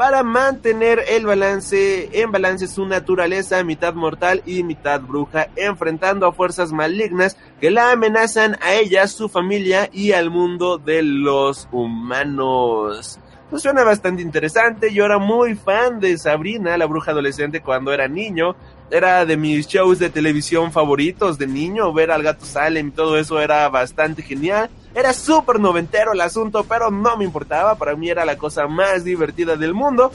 [0.01, 6.33] para mantener el balance en balance su naturaleza mitad mortal y mitad bruja, enfrentando a
[6.33, 13.19] fuerzas malignas que la amenazan a ella, su familia y al mundo de los humanos.
[13.51, 14.91] Pues suena bastante interesante.
[14.91, 18.57] Yo era muy fan de Sabrina, la bruja adolescente, cuando era niño.
[18.91, 21.93] Era de mis shows de televisión favoritos de niño.
[21.93, 24.71] Ver al gato Salem y todo eso era bastante genial.
[24.95, 27.77] Era súper noventero el asunto, pero no me importaba.
[27.77, 30.11] Para mí era la cosa más divertida del mundo.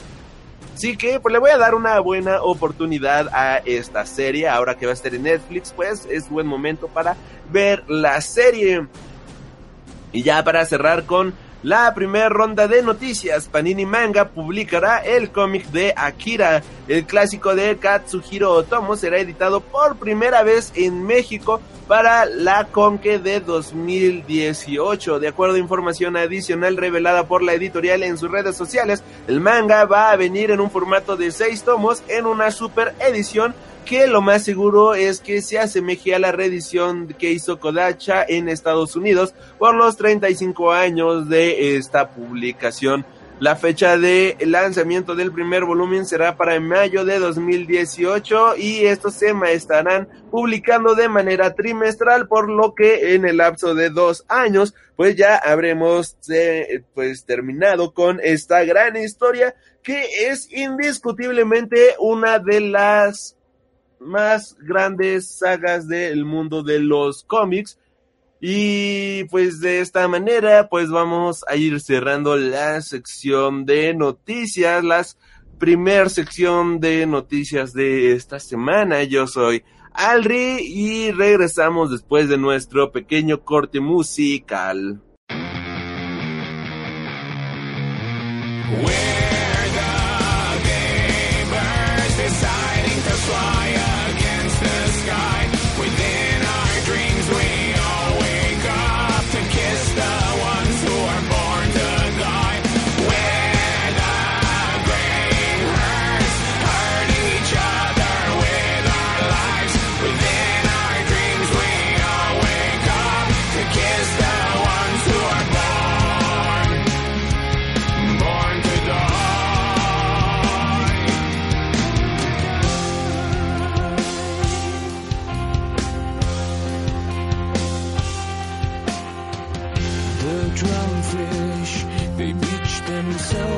[0.74, 4.48] Así que pues le voy a dar una buena oportunidad a esta serie.
[4.48, 7.16] Ahora que va a estar en Netflix, pues es buen momento para
[7.50, 8.86] ver la serie.
[10.12, 11.34] Y ya para cerrar con
[11.66, 16.62] la primera ronda de noticias, Panini Manga publicará el cómic de Akira.
[16.86, 23.18] El clásico de Katsuhiro Otomo será editado por primera vez en México para la Conque
[23.18, 25.18] de 2018.
[25.18, 29.86] De acuerdo a información adicional revelada por la editorial en sus redes sociales, el manga
[29.86, 34.20] va a venir en un formato de 6 tomos en una super edición que lo
[34.20, 39.32] más seguro es que se asemeje a la reedición que hizo Kodacha en Estados Unidos
[39.58, 43.06] por los 35 años de esta publicación.
[43.38, 49.32] La fecha de lanzamiento del primer volumen será para mayo de 2018 y estos se
[49.52, 55.14] estarán publicando de manera trimestral, por lo que en el lapso de dos años, pues
[55.14, 63.35] ya habremos eh, pues terminado con esta gran historia que es indiscutiblemente una de las
[64.00, 67.78] más grandes sagas del mundo de los cómics.
[68.40, 75.18] Y pues de esta manera, pues vamos a ir cerrando la sección de noticias, las
[75.58, 79.02] primer sección de noticias de esta semana.
[79.04, 85.00] Yo soy Alri y regresamos después de nuestro pequeño corte musical.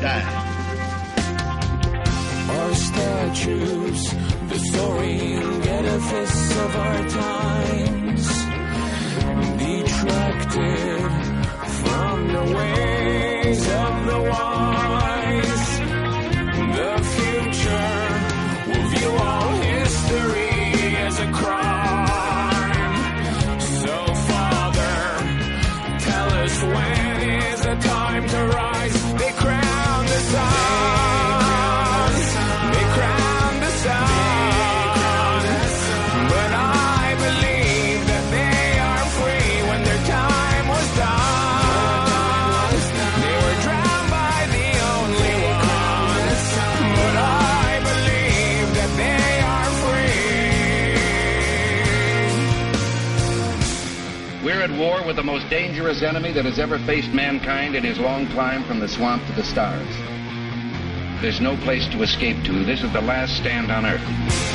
[0.00, 0.32] down.
[2.50, 4.10] Our statues,
[4.48, 8.26] the soaring edifice of our times,
[9.58, 11.00] detracted
[11.84, 12.91] from the way.
[55.52, 59.32] Dangerous enemy that has ever faced mankind in his long climb from the swamp to
[59.32, 59.86] the stars.
[61.20, 62.64] There's no place to escape to.
[62.64, 64.51] This is the last stand on Earth.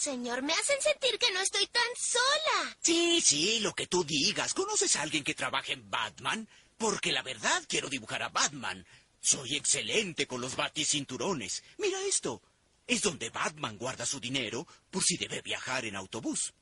[0.00, 0.42] Señor.
[0.42, 2.76] Me hacen sentir que no estoy tan sola.
[2.80, 4.54] Sí, sí, lo que tú digas.
[4.54, 6.48] ¿Conoces a alguien que trabaje en Batman?
[6.78, 8.86] Porque la verdad quiero dibujar a Batman.
[9.20, 11.62] Soy excelente con los baticinturones.
[11.78, 12.42] Mira esto.
[12.86, 16.52] Es donde Batman guarda su dinero por si debe viajar en autobús.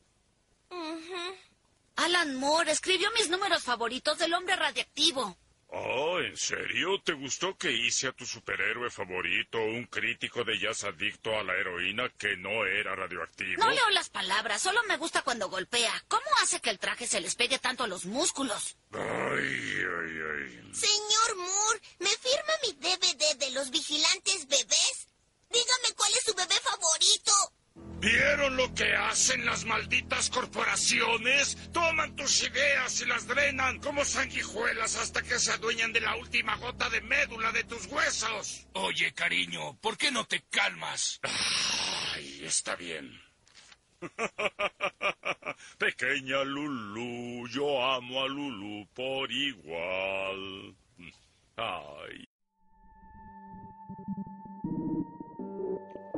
[1.97, 5.37] Alan Moore escribió mis números favoritos del hombre radiactivo.
[5.71, 6.99] Oh, ¿en serio?
[7.05, 11.55] ¿Te gustó que hice a tu superhéroe favorito un crítico de jazz adicto a la
[11.55, 13.63] heroína que no era radioactivo?
[13.63, 15.93] No leo las palabras, solo me gusta cuando golpea.
[16.09, 18.79] ¿Cómo hace que el traje se les pegue tanto a los músculos?
[18.93, 20.73] Ay, ay, ay.
[20.73, 25.09] Señor Moore, ¿me firma mi DVD de los vigilantes bebés?
[25.51, 27.33] Dígame cuál es su bebé favorito.
[28.01, 31.57] ¿Vieron lo que hacen las malditas corporaciones?
[31.73, 36.57] Toman tus ideas y las drenan como sanguijuelas hasta que se adueñan de la última
[36.57, 38.69] gota de médula de tus huesos.
[38.75, 41.19] Oye, cariño, ¿por qué no te calmas?
[41.23, 43.21] Ay, está bien.
[45.79, 50.77] Pequeña Lulu, yo amo a Lulu por igual.
[51.57, 52.28] Ay.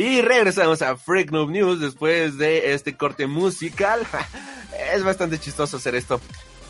[0.00, 4.00] Y regresamos a Freak Noob News después de este corte musical.
[4.94, 6.22] es bastante chistoso hacer esto.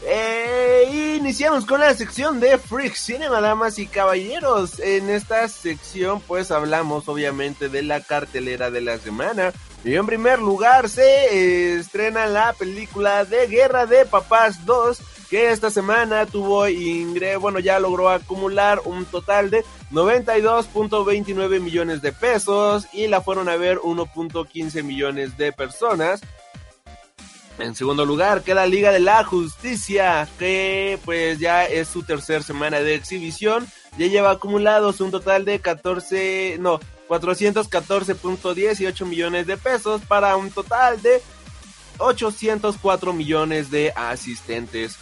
[0.04, 4.80] Eh, iniciamos con la sección de Freak Cinema, damas y caballeros.
[4.80, 9.52] En esta sección, pues hablamos obviamente de la cartelera de la semana.
[9.84, 14.98] Y en primer lugar, se estrena la película de Guerra de Papás 2,
[15.30, 22.12] que esta semana tuvo ingreso, bueno, ya logró acumular un total de 92.29 millones de
[22.12, 26.20] pesos y la fueron a ver 1.15 millones de personas.
[27.60, 32.80] En segundo lugar queda Liga de la Justicia, que pues ya es su tercera semana
[32.80, 33.68] de exhibición.
[33.98, 41.00] Ya lleva acumulados un total de 14, no, 414.18 millones de pesos para un total
[41.02, 41.22] de
[41.98, 44.98] 804 millones de asistentes.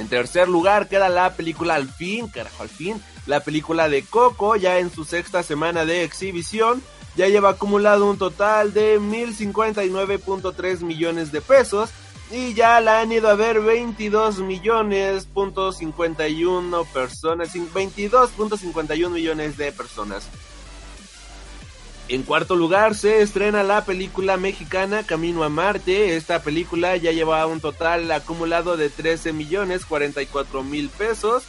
[0.00, 4.56] En tercer lugar queda la película Al fin, carajo, al fin, la película de Coco,
[4.56, 6.82] ya en su sexta semana de exhibición,
[7.16, 11.90] ya lleva acumulado un total de 1059.3 millones de pesos
[12.30, 19.70] y ya la han ido a ver 22 millones punto 51 personas, 22.51 millones de
[19.70, 20.28] personas.
[22.10, 26.16] En cuarto lugar se estrena la película mexicana Camino a Marte.
[26.16, 31.44] Esta película ya lleva un total acumulado de 13 millones 44 mil pesos.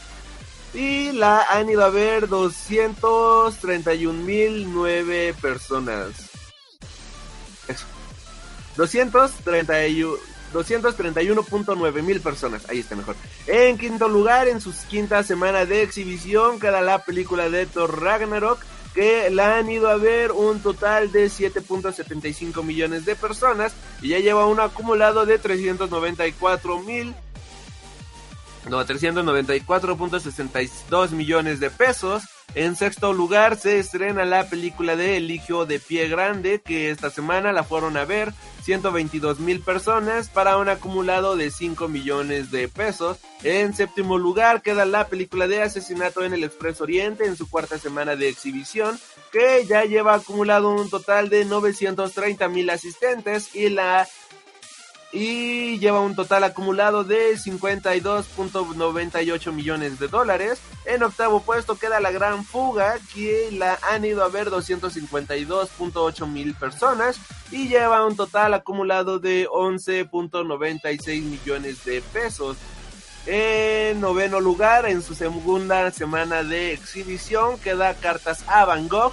[0.72, 6.30] Y la han ido a ver 231 mil 9 personas.
[7.66, 7.86] Eso.
[8.76, 10.16] 231
[10.52, 13.16] 231.9 mil personas, ahí está mejor.
[13.46, 18.60] En quinto lugar, en su quinta semana de exhibición, queda la película de Thor Ragnarok,
[18.94, 24.18] que la han ido a ver un total de 7.75 millones de personas y ya
[24.18, 27.14] lleva un acumulado de 394 mil
[28.68, 32.24] no, 394.62 millones de pesos.
[32.54, 37.08] En sexto lugar se estrena la película de El Hijo de Pie Grande, que esta
[37.08, 42.68] semana la fueron a ver 122 mil personas para un acumulado de 5 millones de
[42.68, 43.16] pesos.
[43.42, 47.78] En séptimo lugar queda la película de Asesinato en el Expreso Oriente en su cuarta
[47.78, 49.00] semana de exhibición,
[49.32, 54.06] que ya lleva acumulado un total de 930 mil asistentes y la
[55.12, 60.62] y lleva un total acumulado de 52.98 millones de dólares.
[60.86, 66.54] En octavo puesto queda La Gran Fuga, que la han ido a ver 252.8 mil
[66.54, 72.56] personas y lleva un total acumulado de 11.96 millones de pesos.
[73.26, 79.12] En noveno lugar, en su segunda semana de exhibición, queda Cartas a Van Gogh,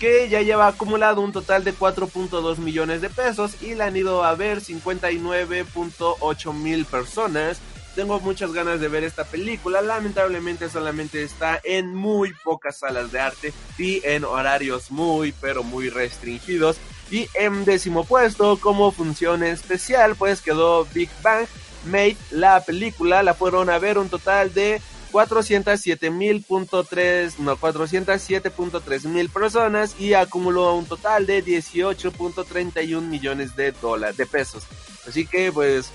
[0.00, 4.24] que ya lleva acumulado un total de 4.2 millones de pesos y la han ido
[4.24, 7.60] a ver 59.8 mil personas.
[7.94, 9.82] tengo muchas ganas de ver esta película.
[9.82, 15.90] Lamentablemente solamente está en muy pocas salas de arte y en horarios muy, pero muy
[15.90, 16.78] restringidos.
[17.10, 21.46] Y en décimo puesto, como función especial, pues quedó Big Bang
[21.84, 23.22] Made, la película.
[23.22, 24.80] La fueron a ver un total de
[25.12, 34.26] 407.3, no, 407.3 mil personas y acumuló un total de 18.31 millones de dólares, de
[34.26, 34.64] pesos.
[35.06, 35.92] Así que, pues,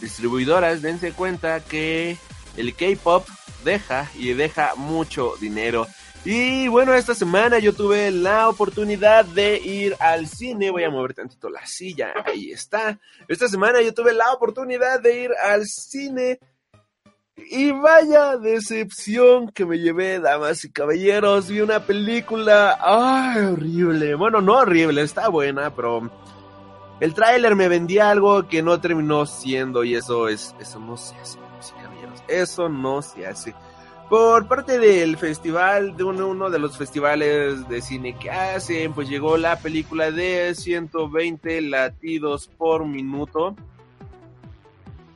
[0.00, 2.16] distribuidoras, dense cuenta que
[2.56, 3.28] el K-pop
[3.64, 5.86] deja y deja mucho dinero.
[6.24, 10.70] Y bueno, esta semana yo tuve la oportunidad de ir al cine.
[10.70, 12.12] Voy a mover tantito la silla.
[12.24, 12.98] Ahí está.
[13.28, 16.38] Esta semana yo tuve la oportunidad de ir al cine.
[17.50, 21.48] Y vaya decepción que me llevé, damas y caballeros.
[21.48, 22.78] Vi una película.
[22.80, 24.14] ¡Ay, horrible!
[24.14, 26.10] Bueno, no horrible, está buena, pero.
[27.00, 29.84] El tráiler me vendía algo que no terminó siendo.
[29.84, 30.54] Y eso es.
[30.60, 32.22] Eso no se hace, damas y caballeros.
[32.28, 33.54] Eso no se hace
[34.08, 39.08] por parte del festival, de uno, uno, de los festivales de cine que hacen, pues
[39.08, 43.54] llegó la película de 120 latidos por minuto,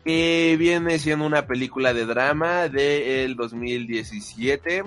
[0.05, 4.84] que viene siendo una película de drama del 2017.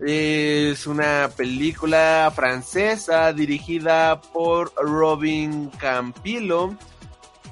[0.00, 6.74] Es una película francesa dirigida por Robin Campillo,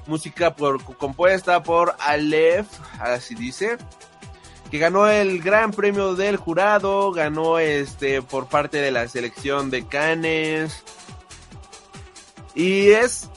[0.07, 2.67] música por, compuesta por Aleph,
[2.99, 3.77] así dice
[4.73, 9.85] que ganó el gran premio del jurado, ganó este por parte de la selección de
[9.85, 10.83] Cannes.
[12.55, 13.29] Y es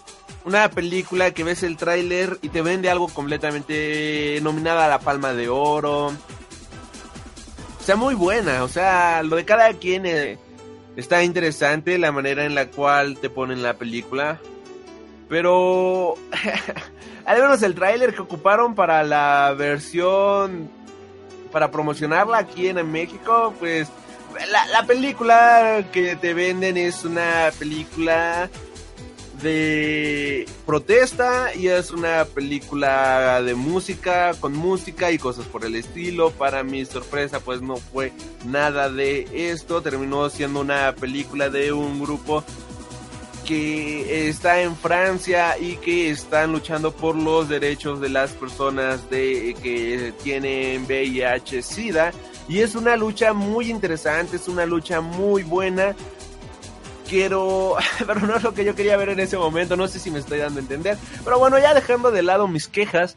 [0.46, 5.32] una película que ves el tráiler y te vende algo completamente nominada a la Palma
[5.32, 6.06] de Oro.
[6.06, 10.38] O sea, muy buena, o sea, lo de cada quien eh,
[10.96, 14.38] está interesante la manera en la cual te ponen la película.
[15.28, 16.14] Pero
[17.26, 20.70] al menos el tráiler que ocuparon para la versión
[21.50, 23.88] para promocionarla aquí en México, pues
[24.48, 28.48] la, la película que te venden es una película
[29.42, 36.30] de protesta y es una película de música con música y cosas por el estilo.
[36.30, 38.12] Para mi sorpresa pues no fue
[38.44, 42.44] nada de esto, terminó siendo una película de un grupo
[43.46, 49.56] que está en Francia y que están luchando por los derechos de las personas de
[49.62, 52.12] que tienen VIH SIDA
[52.48, 55.96] y es una lucha muy interesante, es una lucha muy buena.
[57.08, 57.76] Quiero,
[58.06, 60.18] pero no es lo que yo quería ver en ese momento, no sé si me
[60.18, 63.16] estoy dando a entender, pero bueno, ya dejando de lado mis quejas,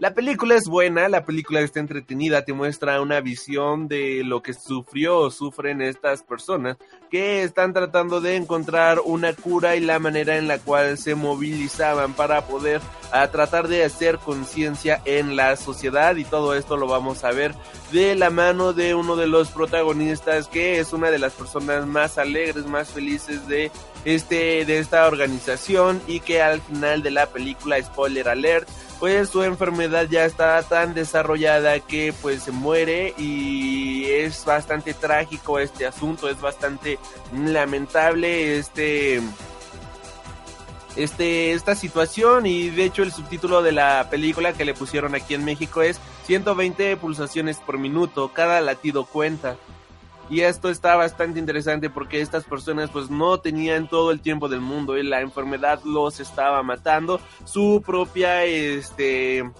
[0.00, 4.54] la película es buena, la película está entretenida, te muestra una visión de lo que
[4.54, 6.78] sufrió o sufren estas personas
[7.10, 12.14] que están tratando de encontrar una cura y la manera en la cual se movilizaban
[12.14, 12.80] para poder
[13.12, 16.16] a tratar de hacer conciencia en la sociedad.
[16.16, 17.54] Y todo esto lo vamos a ver
[17.92, 22.16] de la mano de uno de los protagonistas que es una de las personas más
[22.16, 23.70] alegres, más felices de
[24.06, 28.66] este de esta organización y que al final de la película spoiler alert
[29.00, 35.58] pues su enfermedad ya está tan desarrollada que pues se muere y es bastante trágico
[35.58, 36.98] este asunto, es bastante
[37.34, 39.22] lamentable este
[40.96, 45.32] este esta situación y de hecho el subtítulo de la película que le pusieron aquí
[45.32, 49.56] en México es 120 pulsaciones por minuto, cada latido cuenta.
[50.30, 54.60] Y esto está bastante interesante porque estas personas pues no tenían todo el tiempo del
[54.60, 57.20] mundo y la enfermedad los estaba matando.
[57.44, 59.50] Su propia, este,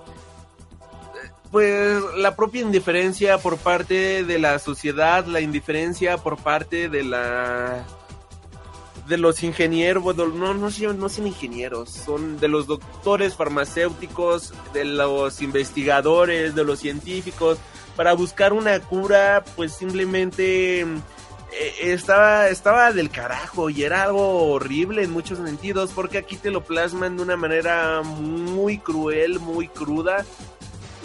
[1.51, 7.85] pues la propia indiferencia por parte de la sociedad, la indiferencia por parte de la
[9.09, 14.85] de los ingenieros, bueno, no, no, no son ingenieros, son de los doctores farmacéuticos, de
[14.85, 17.59] los investigadores, de los científicos,
[17.97, 20.86] para buscar una cura, pues simplemente eh,
[21.80, 26.62] estaba, estaba del carajo y era algo horrible en muchos sentidos, porque aquí te lo
[26.62, 30.24] plasman de una manera muy cruel, muy cruda.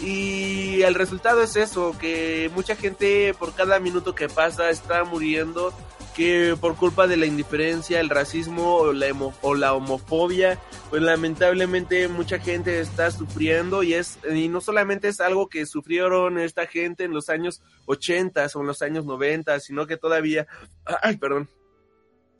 [0.00, 5.72] Y el resultado es eso, que mucha gente por cada minuto que pasa está muriendo
[6.16, 10.58] que por culpa de la indiferencia, el racismo o la, homofobia,
[10.88, 16.38] pues lamentablemente mucha gente está sufriendo y es y no solamente es algo que sufrieron
[16.38, 20.46] esta gente en los años 80 o en los años 90, sino que todavía
[21.02, 21.50] ay, perdón,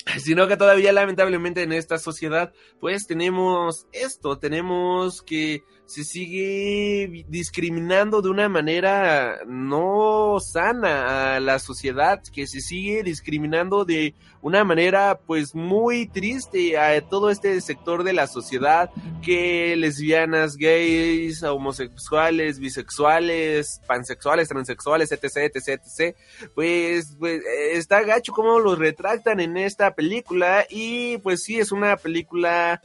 [0.19, 8.21] sino que todavía lamentablemente en esta sociedad pues tenemos esto, tenemos que se sigue discriminando
[8.21, 15.21] de una manera no sana a la sociedad, que se sigue discriminando de una manera
[15.27, 18.91] pues muy triste a todo este sector de la sociedad,
[19.23, 26.17] que lesbianas, gays, homosexuales, bisexuales, pansexuales, transexuales, etc, etc, etc,
[26.55, 31.97] pues, pues está gacho cómo los retractan en esta película y pues sí es una
[31.97, 32.83] película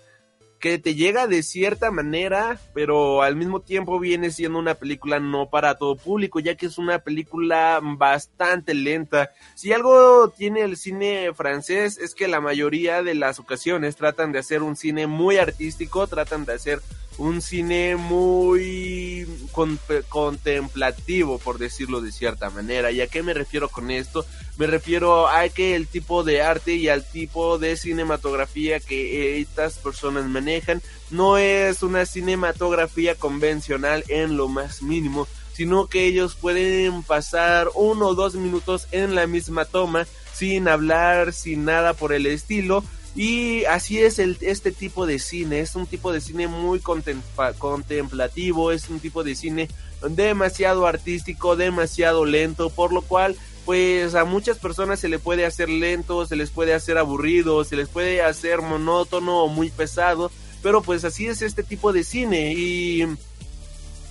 [0.62, 5.50] que te llega de cierta manera, pero al mismo tiempo viene siendo una película no
[5.50, 9.32] para todo público, ya que es una película bastante lenta.
[9.56, 14.40] Si algo tiene el cine francés es que la mayoría de las ocasiones tratan de
[14.40, 16.80] hacer un cine muy artístico, tratan de hacer
[17.22, 22.92] un cine muy con- contemplativo, por decirlo de cierta manera.
[22.92, 24.26] ¿Y a qué me refiero con esto?
[24.58, 29.78] Me refiero a que el tipo de arte y al tipo de cinematografía que estas
[29.78, 37.04] personas manejan no es una cinematografía convencional en lo más mínimo, sino que ellos pueden
[37.04, 42.26] pasar uno o dos minutos en la misma toma sin hablar, sin nada por el
[42.26, 42.84] estilo.
[43.16, 47.54] Y así es el, este tipo de cine, es un tipo de cine muy contempla-
[47.58, 49.68] contemplativo, es un tipo de cine
[50.10, 53.36] demasiado artístico, demasiado lento, por lo cual
[53.66, 57.76] pues a muchas personas se le puede hacer lento, se les puede hacer aburrido, se
[57.76, 60.32] les puede hacer monótono o muy pesado,
[60.64, 62.54] pero pues así es este tipo de cine.
[62.54, 63.06] Y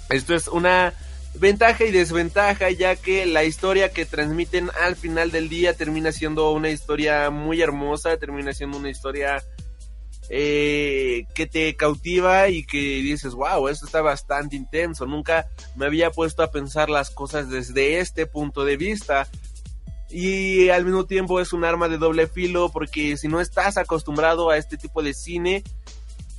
[0.08, 0.94] esto es una
[1.34, 6.52] ventaja y desventaja ya que la historia que transmiten al final del día termina siendo
[6.52, 9.42] una historia muy hermosa, termina siendo una historia
[10.32, 16.10] eh, que te cautiva y que dices, wow, esto está bastante intenso, nunca me había
[16.12, 19.26] puesto a pensar las cosas desde este punto de vista.
[20.08, 24.50] Y al mismo tiempo es un arma de doble filo porque si no estás acostumbrado
[24.50, 25.62] a este tipo de cine,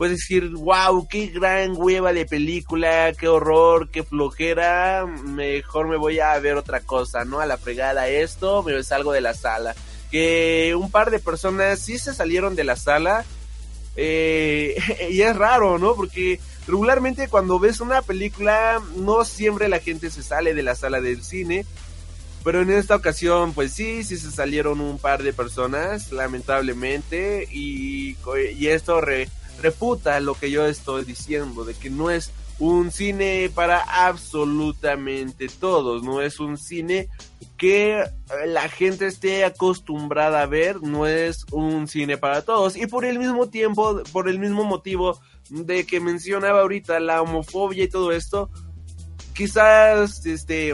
[0.01, 6.19] puedes decir, wow, qué gran hueva de película, qué horror, qué flojera, mejor me voy
[6.19, 7.39] a ver otra cosa, ¿no?
[7.39, 9.75] A la fregada esto, me salgo de la sala.
[10.09, 13.25] Que un par de personas sí se salieron de la sala,
[13.95, 14.75] eh,
[15.11, 15.93] y es raro, ¿no?
[15.93, 20.99] Porque regularmente cuando ves una película, no siempre la gente se sale de la sala
[20.99, 21.63] del cine.
[22.43, 28.17] Pero en esta ocasión, pues sí, sí se salieron un par de personas, lamentablemente, y,
[28.57, 29.29] y esto re-
[29.61, 36.03] refuta lo que yo estoy diciendo, de que no es un cine para absolutamente todos,
[36.03, 37.09] no es un cine
[37.57, 38.03] que
[38.45, 42.75] la gente esté acostumbrada a ver, no es un cine para todos.
[42.75, 47.83] Y por el mismo tiempo, por el mismo motivo de que mencionaba ahorita la homofobia
[47.83, 48.49] y todo esto,
[49.33, 50.73] quizás este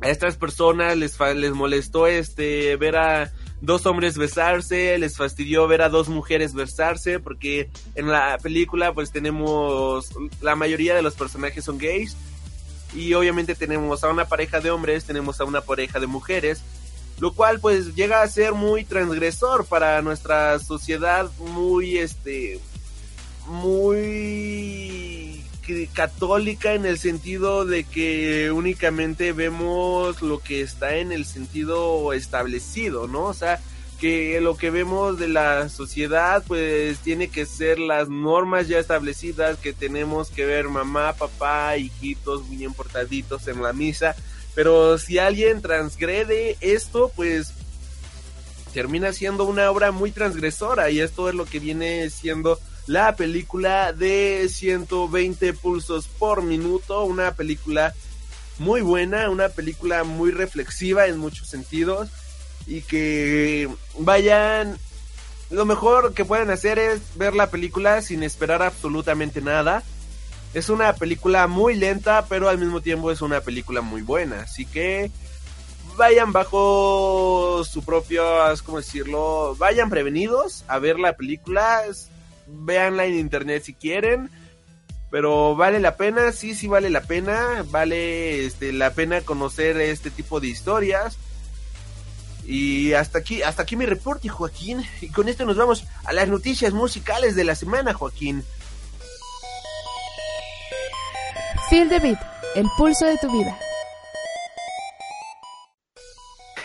[0.00, 5.82] a estas personas les les molestó este ver a dos hombres besarse, les fastidió ver
[5.82, 11.64] a dos mujeres besarse porque en la película pues tenemos la mayoría de los personajes
[11.64, 12.16] son gays
[12.94, 16.62] y obviamente tenemos a una pareja de hombres, tenemos a una pareja de mujeres,
[17.18, 22.60] lo cual pues llega a ser muy transgresor para nuestra sociedad, muy este
[23.46, 25.07] muy
[25.92, 33.06] católica en el sentido de que únicamente vemos lo que está en el sentido establecido,
[33.06, 33.24] ¿no?
[33.24, 33.60] O sea,
[33.98, 39.58] que lo que vemos de la sociedad pues tiene que ser las normas ya establecidas
[39.58, 44.14] que tenemos que ver mamá, papá, hijitos bien portaditos en la misa,
[44.54, 47.52] pero si alguien transgrede esto pues
[48.72, 53.92] termina siendo una obra muy transgresora y esto es lo que viene siendo la película
[53.92, 57.94] de 120 pulsos por minuto, una película
[58.58, 62.08] muy buena, una película muy reflexiva en muchos sentidos
[62.66, 63.68] y que
[63.98, 64.78] vayan
[65.50, 69.82] lo mejor que pueden hacer es ver la película sin esperar absolutamente nada.
[70.54, 74.64] Es una película muy lenta, pero al mismo tiempo es una película muy buena, así
[74.66, 75.10] que
[75.96, 78.24] vayan bajo su propio,
[78.64, 79.56] ¿cómo decirlo?
[79.56, 81.82] Vayan prevenidos a ver la película,
[82.48, 84.30] véanla en internet si quieren,
[85.10, 90.10] pero vale la pena, sí, sí vale la pena, vale este, la pena conocer este
[90.10, 91.18] tipo de historias.
[92.44, 94.82] Y hasta aquí, hasta aquí mi reporte, Joaquín.
[95.00, 98.42] Y con esto nos vamos a las noticias musicales de la semana, Joaquín.
[101.68, 102.18] Feel the beat,
[102.54, 103.58] el pulso de tu vida.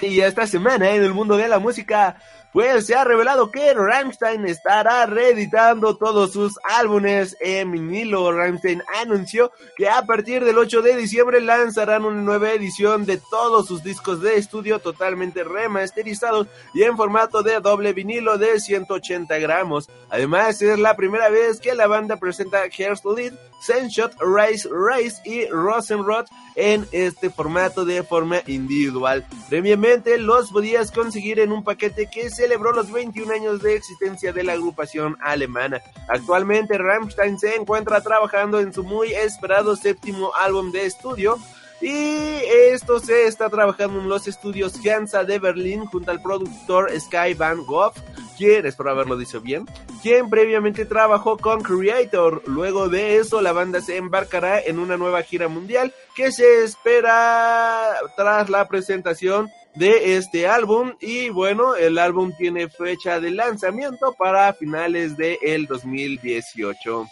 [0.01, 2.17] Y esta semana en el mundo de la música
[2.53, 8.31] pues se ha revelado que Rammstein estará reeditando todos sus álbumes en vinilo.
[8.31, 13.65] Rammstein anunció que a partir del 8 de diciembre lanzarán una nueva edición de todos
[13.65, 19.89] sus discos de estudio totalmente remasterizados y en formato de doble vinilo de 180 gramos.
[20.09, 23.33] Además, es la primera vez que la banda presenta Herzlied,
[23.65, 29.25] Senshot, Rise Rise y Rosenrod en este formato de forma individual.
[29.49, 34.43] Previamente los podías conseguir en un paquete que celebró los 21 años de existencia de
[34.43, 35.81] la agrupación alemana.
[36.07, 41.37] Actualmente Rammstein se encuentra trabajando en su muy esperado séptimo álbum de estudio
[41.83, 42.41] y
[42.71, 47.65] esto se está trabajando en los estudios Hansa de Berlín junto al productor Sky Van
[47.65, 47.93] Gogh,
[48.37, 49.65] quien, espero haberlo dicho bien,
[50.01, 52.43] quien previamente trabajó con Creator.
[52.47, 57.95] Luego de eso, la banda se embarcará en una nueva gira mundial que se espera
[58.15, 64.53] tras la presentación de este álbum y bueno, el álbum tiene fecha de lanzamiento para
[64.53, 67.07] finales de el 2018.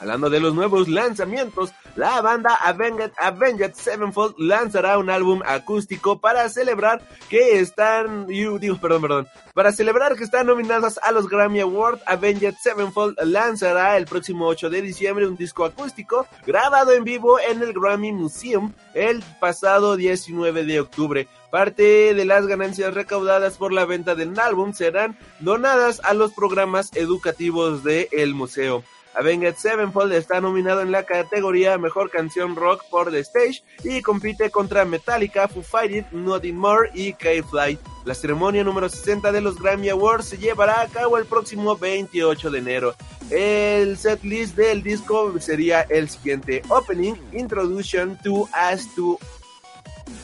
[0.00, 6.48] Hablando de los nuevos lanzamientos, la banda Avenged, Avenged Sevenfold lanzará un álbum acústico para
[6.48, 12.54] celebrar que están, perdón, perdón, para celebrar que están nominadas a los Grammy Awards, Avenged
[12.60, 17.72] Sevenfold lanzará el próximo 8 de diciembre un disco acústico grabado en vivo en el
[17.72, 21.28] Grammy Museum el pasado 19 de octubre.
[21.50, 26.90] Parte de las ganancias recaudadas por la venta del álbum serán donadas a los programas
[26.96, 28.82] educativos del museo.
[29.14, 34.50] Avenged Sevenfold está nominado en la categoría Mejor Canción Rock por The Stage y compite
[34.50, 37.78] contra Metallica, Foo Fighters, Nothing More y K-Fly.
[38.04, 42.50] La ceremonia número 60 de los Grammy Awards se llevará a cabo el próximo 28
[42.50, 42.94] de enero.
[43.30, 49.18] El setlist del disco sería el siguiente: Opening, Introduction to As to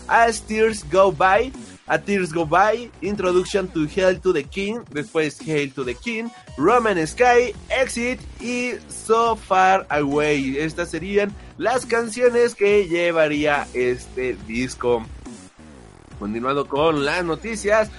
[0.08, 1.52] As Tears Go By,
[1.90, 6.30] A Tears Go By, Introduction to Hail to the King, después Hail to the King,
[6.56, 10.56] Roman Sky, Exit y So Far Away.
[10.58, 15.04] Estas serían las canciones que llevaría este disco.
[16.20, 17.90] Continuando con las noticias,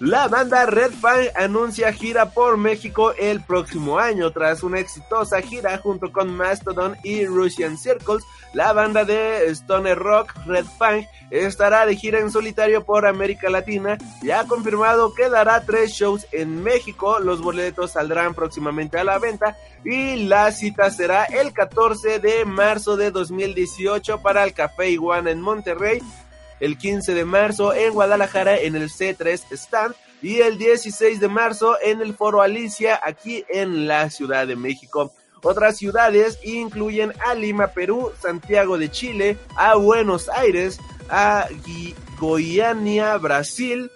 [0.00, 4.30] la banda Red Fang anuncia gira por México el próximo año.
[4.30, 10.34] Tras una exitosa gira junto con Mastodon y Russian Circles, la banda de Stoner Rock
[10.46, 15.64] Red Fang estará de gira en solitario por América Latina y ha confirmado que dará
[15.64, 17.20] tres shows en México.
[17.20, 22.96] Los boletos saldrán próximamente a la venta y la cita será el 14 de marzo
[22.96, 26.00] de 2018 para el Café Iguana en Monterrey
[26.60, 31.76] el 15 de marzo en Guadalajara en el C3 Stand y el 16 de marzo
[31.82, 35.12] en el Foro Alicia aquí en la Ciudad de México.
[35.42, 40.78] Otras ciudades incluyen a Lima, Perú, Santiago de Chile, a Buenos Aires,
[41.08, 41.46] a
[42.18, 43.90] Goiânia, Brasil,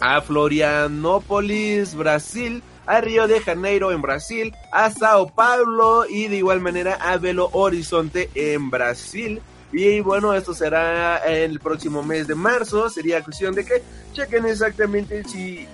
[0.00, 6.60] a Florianópolis, Brasil, a Río de Janeiro en Brasil, a Sao Paulo y de igual
[6.60, 9.40] manera a Belo Horizonte en Brasil.
[9.72, 12.88] Y bueno, esto será el próximo mes de marzo.
[12.88, 13.82] Sería cuestión de que
[14.12, 15.66] chequen exactamente si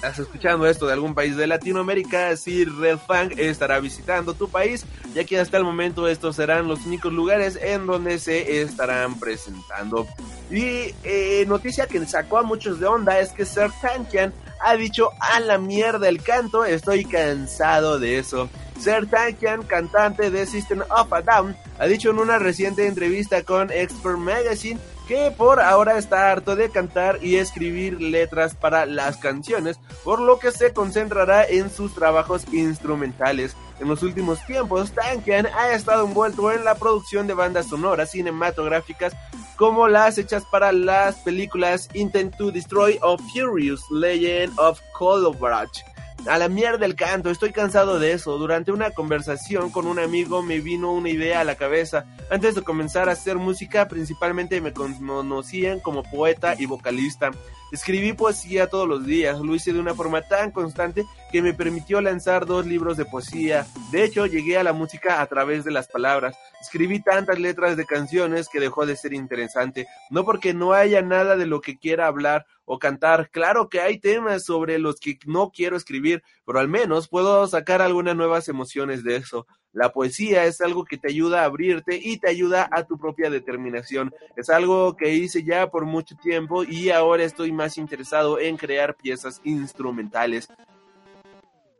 [0.00, 4.86] estás escuchando esto de algún país de Latinoamérica, si Red Fang estará visitando tu país,
[5.12, 10.06] ya que hasta el momento estos serán los únicos lugares en donde se estarán presentando.
[10.50, 14.32] Y eh, noticia que sacó a muchos de onda es que Sir Tankian
[14.62, 18.48] ha dicho a la mierda el canto, estoy cansado de eso.
[18.80, 23.70] Sir Tankian, cantante de System of a Down, ha dicho en una reciente entrevista con
[23.70, 24.80] Expert Magazine
[25.10, 30.38] que por ahora está harto de cantar y escribir letras para las canciones, por lo
[30.38, 33.56] que se concentrará en sus trabajos instrumentales.
[33.80, 39.12] En los últimos tiempos, Tankian ha estado envuelto en la producción de bandas sonoras cinematográficas
[39.56, 45.89] como las hechas para las películas Intent to Destroy o Furious Legend of Colobrach.
[46.26, 48.36] A la mierda el canto, estoy cansado de eso.
[48.38, 52.04] Durante una conversación con un amigo me vino una idea a la cabeza.
[52.30, 57.30] Antes de comenzar a hacer música, principalmente me conocían como poeta y vocalista.
[57.72, 62.00] Escribí poesía todos los días, lo hice de una forma tan constante que me permitió
[62.00, 63.64] lanzar dos libros de poesía.
[63.92, 66.36] De hecho, llegué a la música a través de las palabras.
[66.60, 69.86] Escribí tantas letras de canciones que dejó de ser interesante.
[70.10, 73.30] No porque no haya nada de lo que quiera hablar o cantar.
[73.30, 77.82] Claro que hay temas sobre los que no quiero escribir, pero al menos puedo sacar
[77.82, 79.44] algunas nuevas emociones de eso.
[79.72, 83.28] La poesía es algo que te ayuda a abrirte y te ayuda a tu propia
[83.28, 84.14] determinación.
[84.36, 88.94] Es algo que hice ya por mucho tiempo y ahora estoy más interesado en crear
[88.94, 90.46] piezas instrumentales.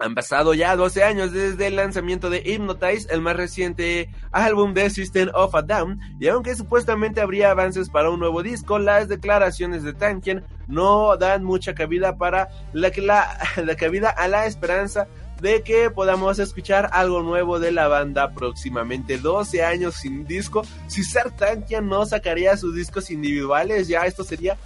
[0.00, 4.88] Han pasado ya 12 años desde el lanzamiento de Hypnotize, el más reciente álbum de
[4.88, 9.82] System of a Down, y aunque supuestamente habría avances para un nuevo disco, las declaraciones
[9.82, 12.90] de Tankian no dan mucha cabida para la,
[13.62, 15.06] la, cabida a la esperanza
[15.42, 19.18] de que podamos escuchar algo nuevo de la banda próximamente.
[19.18, 20.62] 12 años sin disco.
[20.86, 24.56] Si Sartankian no sacaría sus discos individuales, ya esto sería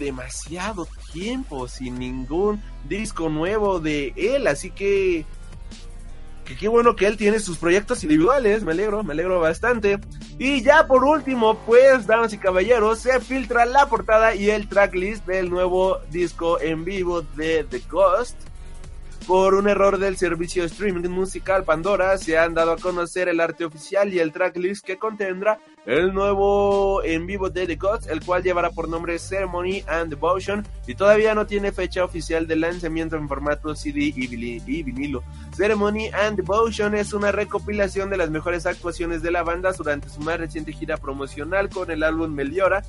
[0.00, 4.46] demasiado tiempo sin ningún disco nuevo de él.
[4.46, 5.24] Así que
[6.48, 10.00] que qué bueno que él tiene sus proyectos individuales, me alegro, me alegro bastante.
[10.38, 15.26] Y ya por último, pues, damas y caballeros, se filtra la portada y el tracklist
[15.26, 18.47] del nuevo disco en vivo de The Ghost.
[19.26, 23.40] Por un error del servicio de streaming musical Pandora, se han dado a conocer el
[23.40, 28.24] arte oficial y el tracklist que contendrá el nuevo en vivo de The Gods, el
[28.24, 33.16] cual llevará por nombre Ceremony and Devotion y todavía no tiene fecha oficial de lanzamiento
[33.16, 35.22] en formato CD y vinilo.
[35.56, 40.20] Ceremony and Devotion es una recopilación de las mejores actuaciones de la banda durante su
[40.20, 42.82] más reciente gira promocional con el álbum Meliora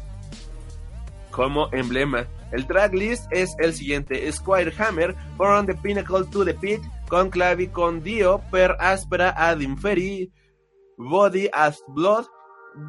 [1.32, 2.28] como emblema.
[2.52, 8.02] El tracklist es el siguiente: Squire Hammer, From the Pinnacle to the Pit, Conclavi con
[8.02, 10.32] Dio, Per Aspera ad Inferi,
[10.98, 12.26] Body as Blood,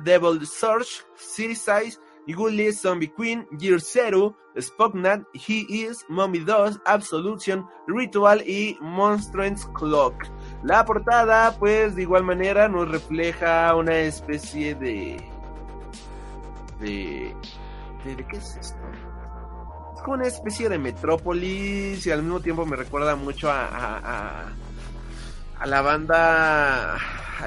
[0.05, 7.66] Devil Surge, City Size, Gully Zombie Queen, Gear Zero, Spocknat, He Is, Mommy 2, Absolution,
[7.86, 10.26] Ritual y Monstrance Clock.
[10.62, 15.16] La portada, pues de igual manera, nos refleja una especie de.
[16.80, 17.34] de
[18.05, 18.78] ¿De, qué es esto?
[19.94, 24.53] Es como una especie de metrópolis y al mismo tiempo me recuerda mucho a,
[25.59, 26.96] a la banda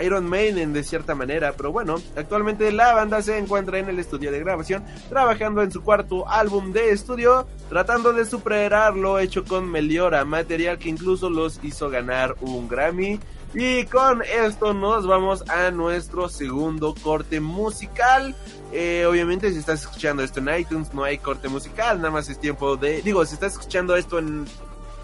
[0.01, 4.31] Iron Maiden de cierta manera, pero bueno, actualmente la banda se encuentra en el estudio
[4.31, 9.69] de grabación, trabajando en su cuarto álbum de estudio, tratando de superar lo hecho con
[9.69, 13.19] Meliora, material que incluso los hizo ganar un Grammy.
[13.53, 18.35] Y con esto nos vamos a nuestro segundo corte musical.
[18.71, 22.39] Eh, obviamente si estás escuchando esto en iTunes no hay corte musical, nada más es
[22.39, 23.03] tiempo de...
[23.03, 24.45] Digo, si estás escuchando esto en,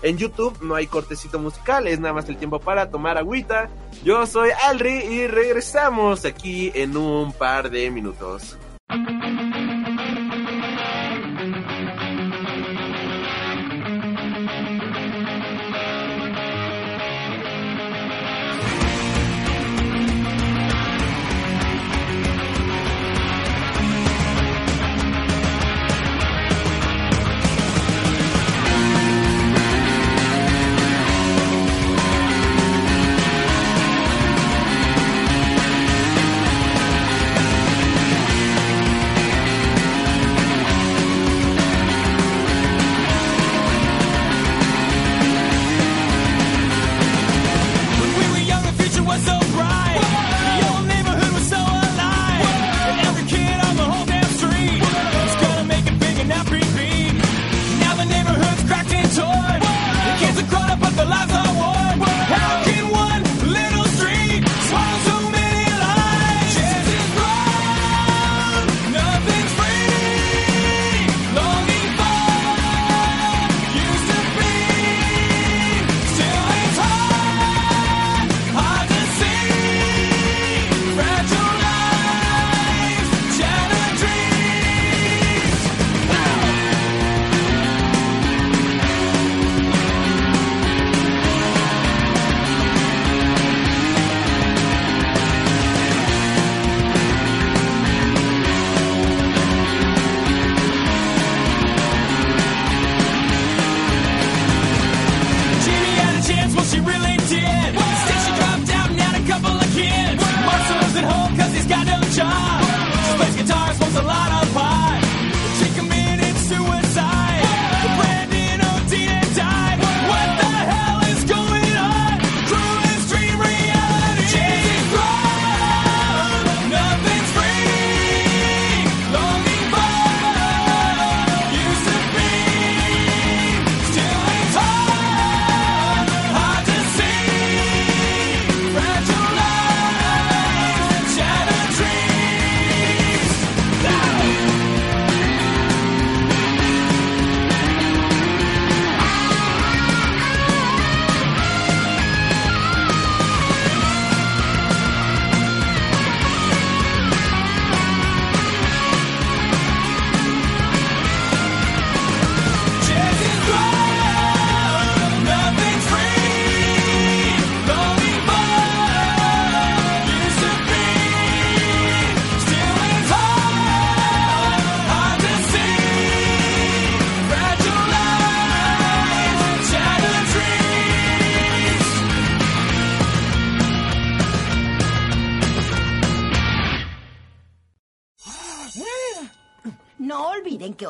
[0.01, 3.69] en YouTube no hay cortecito musical, es nada más el tiempo para tomar agüita.
[4.03, 8.57] Yo soy Alri y regresamos aquí en un par de minutos.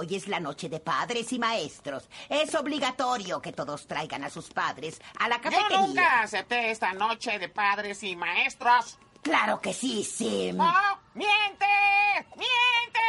[0.10, 2.10] Hoy es la noche de padres y maestros.
[2.30, 5.78] Es obligatorio que todos traigan a sus padres a la cafetería.
[5.78, 8.98] Yo nunca acepté esta noche de padres y maestros.
[9.22, 10.58] Claro que sí, Sim.
[10.58, 10.74] ¡No!
[11.14, 11.66] ¡Miente!
[12.36, 13.00] ¡Miente!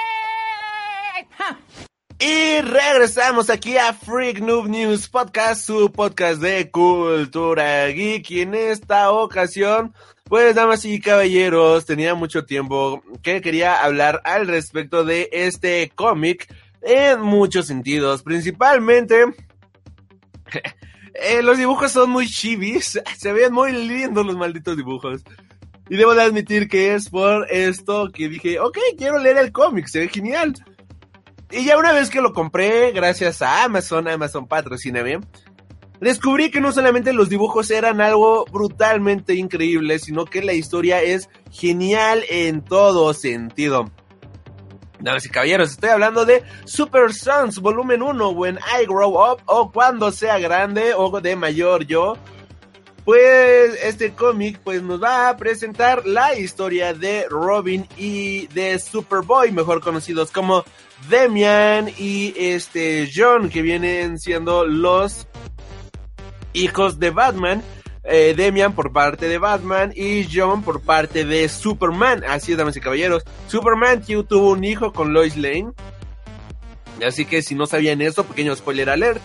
[2.19, 8.31] Y regresamos aquí a Freak Noob News Podcast, su podcast de cultura geek.
[8.31, 9.95] Y en esta ocasión,
[10.25, 16.47] pues damas y caballeros, tenía mucho tiempo que quería hablar al respecto de este cómic
[16.83, 18.23] en muchos sentidos.
[18.23, 19.25] Principalmente,
[21.15, 25.23] eh, los dibujos son muy chivis, se ven muy lindos los malditos dibujos.
[25.89, 29.89] Y debo de admitir que es por esto que dije, ok, quiero leer el cómic,
[29.89, 30.55] se ve genial.
[31.51, 35.19] Y ya una vez que lo compré, gracias a Amazon, Amazon patrocíname,
[36.01, 41.29] descubrí que no solamente los dibujos eran algo brutalmente increíble, sino que la historia es
[41.51, 43.91] genial en todo sentido.
[45.01, 49.71] Damas y caballeros, estoy hablando de Super Sons Volumen 1, When I Grow Up, o
[49.73, 52.17] Cuando Sea Grande, o de mayor yo.
[53.05, 59.53] Pues este cómic pues nos va a presentar la historia de Robin y de Superboy,
[59.53, 60.65] mejor conocidos como
[61.09, 65.27] Demian y este John, que vienen siendo los
[66.53, 67.63] hijos de Batman.
[68.03, 72.25] Eh, Demian por parte de Batman y John por parte de Superman.
[72.25, 73.25] Así es, damas y caballeros.
[73.47, 75.73] Superman tuvo un hijo con Lois Lane.
[77.07, 79.23] Así que si no sabían eso, pequeño spoiler alert.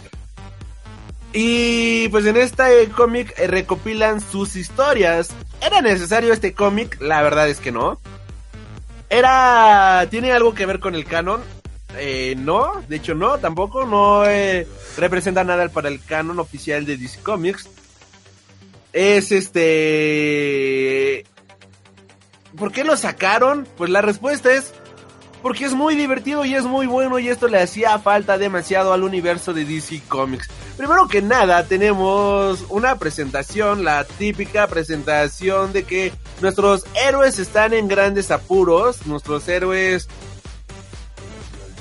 [1.34, 5.32] Y pues en este cómic eh, recopilan sus historias.
[5.62, 7.00] ¿Era necesario este cómic?
[7.02, 8.00] La verdad es que no.
[9.10, 10.08] Era.
[10.10, 11.42] ¿Tiene algo que ver con el canon?
[12.38, 13.86] No, de hecho no, tampoco.
[13.86, 14.24] No
[14.98, 17.70] representa nada para el canon oficial de DC Comics.
[18.96, 19.66] Es este.
[22.58, 23.68] ¿Por qué lo sacaron?
[23.76, 24.74] Pues la respuesta es
[25.42, 29.04] porque es muy divertido y es muy bueno y esto le hacía falta demasiado al
[29.04, 30.50] universo de DC Comics.
[30.78, 37.90] Primero que nada tenemos una presentación, la típica presentación de que nuestros héroes están en
[37.90, 40.08] grandes apuros, nuestros héroes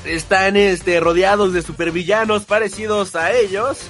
[0.05, 3.89] están este, rodeados de supervillanos parecidos a ellos.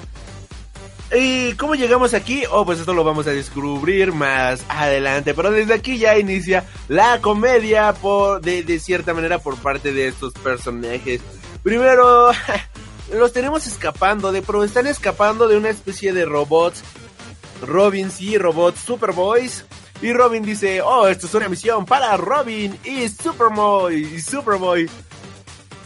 [1.17, 2.43] ¿Y cómo llegamos aquí?
[2.51, 5.33] Oh, pues esto lo vamos a descubrir más adelante.
[5.33, 10.33] Pero desde aquí ya inicia la comedia por, de, cierta manera por parte de estos
[10.33, 11.21] personajes.
[11.63, 12.31] Primero,
[13.13, 16.83] los tenemos escapando de, pero están escapando de una especie de robots.
[17.61, 19.65] Robin sí, robots Superboys.
[20.01, 24.89] Y Robin dice, oh, esto es una misión para Robin y Superboy y Superboy.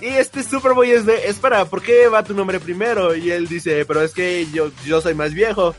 [0.02, 3.16] Y este Superboy es de, espera, ¿por qué va tu nombre primero?
[3.16, 5.76] Y él dice, pero es que yo, yo soy más viejo.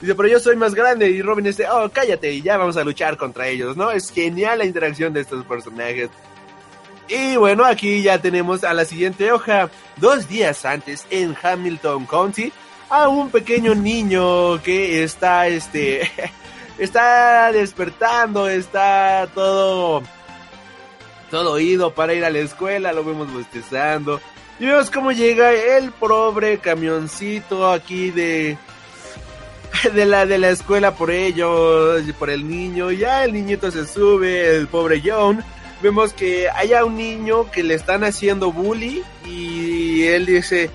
[0.00, 1.08] Dice, pero yo soy más grande.
[1.10, 3.92] Y Robin dice, oh, cállate y ya vamos a luchar contra ellos, ¿no?
[3.92, 6.10] Es genial la interacción de estos personajes.
[7.08, 9.70] Y bueno, aquí ya tenemos a la siguiente hoja.
[9.98, 12.52] Dos días antes, en Hamilton County,
[12.90, 16.10] a un pequeño niño que está, este,
[16.78, 20.02] está despertando, está todo
[21.34, 24.20] todo oído para ir a la escuela, lo vemos bostezando.
[24.60, 28.56] Y vemos cómo llega el pobre camioncito aquí de
[29.92, 32.92] de la de la escuela por ellos, por el niño.
[32.92, 35.42] Ya el niñito se sube, el pobre John.
[35.82, 40.70] Vemos que hay a un niño que le están haciendo bully y él dice,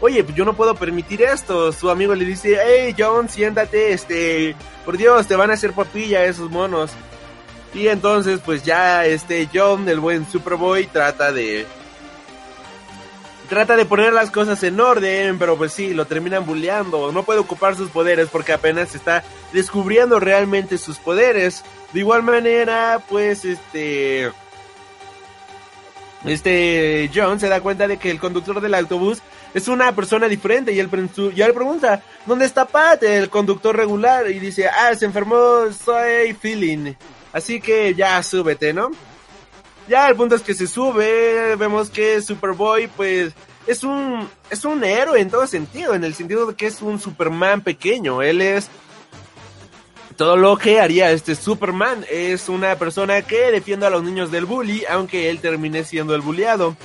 [0.00, 4.54] "Oye, pues yo no puedo permitir esto." Su amigo le dice, "Hey, John, siéntate, este,
[4.84, 6.92] por Dios, te van a hacer papilla esos monos."
[7.74, 11.66] Y entonces, pues ya este John, el buen Superboy, trata de.
[13.48, 17.12] Trata de poner las cosas en orden, pero pues sí, lo terminan bulleando.
[17.12, 21.64] No puede ocupar sus poderes porque apenas está descubriendo realmente sus poderes.
[21.92, 24.30] De igual manera, pues este.
[26.24, 29.22] Este John se da cuenta de que el conductor del autobús
[29.54, 34.30] es una persona diferente y él, le pregunta, ¿dónde está Pat, el conductor regular?
[34.30, 36.94] Y dice, ah, se enfermó, soy feeling.
[37.32, 38.90] Así que ya súbete, ¿no?
[39.88, 43.32] Ya el punto es que se sube, vemos que Superboy pues
[43.66, 47.00] es un es un héroe en todo sentido, en el sentido de que es un
[47.00, 48.68] Superman pequeño, él es
[50.16, 54.46] todo lo que haría este Superman, es una persona que defiende a los niños del
[54.46, 56.76] bully, aunque él termine siendo el bulliado.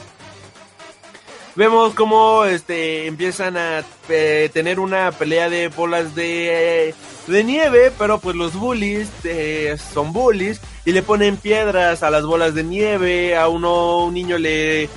[1.56, 6.96] Vemos cómo este empiezan a eh, tener una pelea de bolas de
[7.28, 12.26] de nieve, pero pues los bullies eh, son bullies y le ponen piedras a las
[12.26, 14.90] bolas de nieve, a uno, un niño le,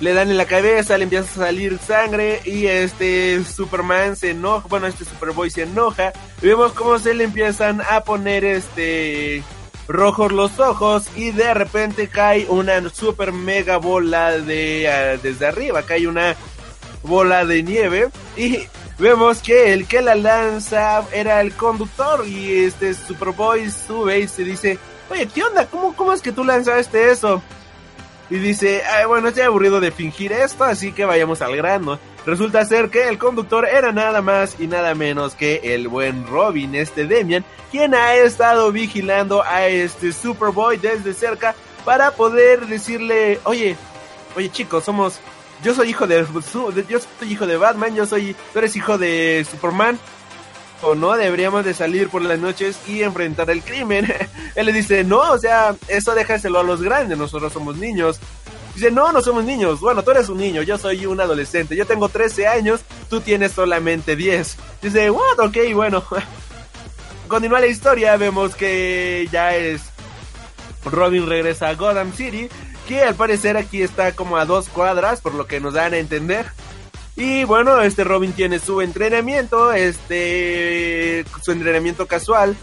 [0.00, 4.66] le dan en la cabeza, le empieza a salir sangre y este Superman se enoja,
[4.68, 6.12] bueno, este Superboy se enoja
[6.42, 9.42] y vemos cómo se le empiezan a poner este
[9.88, 15.82] rojos los ojos y de repente cae una super mega bola de ah, desde arriba,
[15.82, 16.36] cae una
[17.02, 18.58] bola de nieve y
[18.98, 24.44] vemos que el que la lanza era el conductor y este Superboy sube y se
[24.44, 24.78] dice,
[25.10, 25.66] oye, ¿qué onda?
[25.66, 27.42] ¿Cómo, cómo es que tú lanzaste eso?
[28.28, 31.98] Y dice, "Ay, bueno, estoy aburrido de fingir esto, así que vayamos al grano.
[32.26, 36.74] Resulta ser que el conductor era nada más y nada menos que el buen Robin,
[36.74, 41.54] este Demian, quien ha estado vigilando a este Superboy desde cerca
[41.84, 43.76] para poder decirle, oye,
[44.34, 45.20] oye chicos, somos,
[45.62, 46.26] yo soy hijo de,
[46.88, 49.96] yo soy hijo de Batman, yo soy, tú eres hijo de Superman,
[50.82, 54.12] o no, deberíamos de salir por las noches y enfrentar el crimen.
[54.54, 58.20] Él le dice, no, o sea, eso déjaselo a los grandes, nosotros somos niños.
[58.74, 59.80] Dice, no, no somos niños.
[59.80, 61.74] Bueno, tú eres un niño, yo soy un adolescente.
[61.74, 64.56] Yo tengo 13 años, tú tienes solamente 10.
[64.82, 66.04] Dice, what, ok, bueno.
[67.28, 69.82] Continúa la historia, vemos que ya es...
[70.84, 72.48] Robin regresa a Gotham City,
[72.86, 75.98] que al parecer aquí está como a dos cuadras, por lo que nos dan a
[75.98, 76.46] entender.
[77.16, 82.54] Y bueno, este Robin tiene su entrenamiento, este, su entrenamiento casual.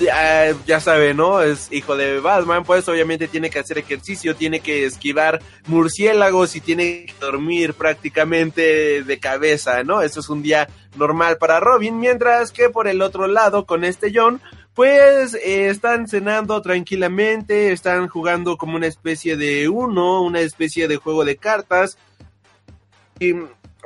[0.00, 1.42] Ya, ya sabe, ¿no?
[1.42, 6.60] Es hijo de Batman, pues obviamente tiene que hacer ejercicio, tiene que esquivar murciélagos y
[6.60, 10.02] tiene que dormir prácticamente de cabeza, ¿no?
[10.02, 14.10] Eso es un día normal para Robin, mientras que por el otro lado, con este
[14.12, 14.40] John,
[14.74, 20.96] pues eh, están cenando tranquilamente, están jugando como una especie de uno, una especie de
[20.96, 21.98] juego de cartas.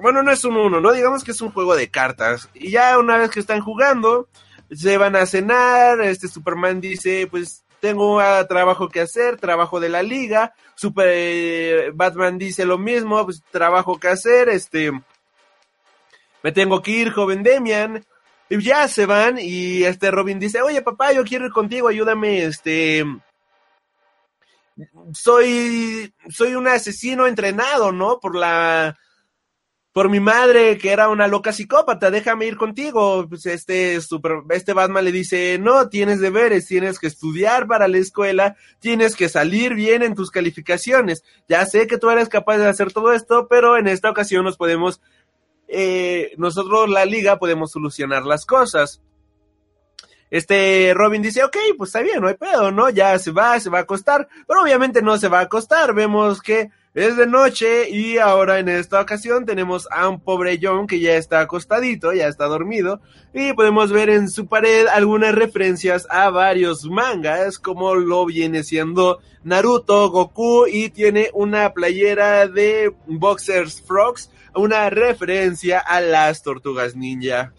[0.01, 0.93] Bueno, no es un uno, ¿no?
[0.93, 2.49] Digamos que es un juego de cartas.
[2.55, 4.29] Y ya una vez que están jugando,
[4.71, 9.89] se van a cenar, este Superman dice, pues tengo ah, trabajo que hacer, trabajo de
[9.89, 14.93] la liga, Super eh, Batman dice lo mismo, pues trabajo que hacer, este
[16.43, 18.05] me tengo que ir, joven Demian.
[18.49, 22.45] Y ya se van y este Robin dice, "Oye, papá, yo quiero ir contigo, ayúdame,
[22.45, 23.05] este
[25.13, 28.21] soy soy un asesino entrenado, ¿no?
[28.21, 28.97] Por la
[29.97, 33.27] por mi madre que era una loca psicópata, déjame ir contigo.
[33.31, 37.97] Pues este super, este Batman le dice, no, tienes deberes, tienes que estudiar para la
[37.97, 41.25] escuela, tienes que salir bien en tus calificaciones.
[41.49, 44.59] Ya sé que tú eres capaz de hacer todo esto, pero en esta ocasión nos
[44.59, 45.01] podemos,
[45.67, 49.01] eh, nosotros la liga podemos solucionar las cosas.
[50.31, 52.91] Este Robin dice, ok, pues está bien, no hay pedo, ¿no?
[52.91, 56.43] Ya se va, se va a acostar, pero obviamente no se va a acostar, vemos
[56.43, 60.99] que es de noche y ahora en esta ocasión tenemos a un pobre John que
[60.99, 63.03] ya está acostadito, ya está dormido
[63.35, 69.21] y podemos ver en su pared algunas referencias a varios mangas como lo viene siendo
[69.45, 77.53] Naruto, Goku y tiene una playera de Boxers Frogs, una referencia a las tortugas ninja.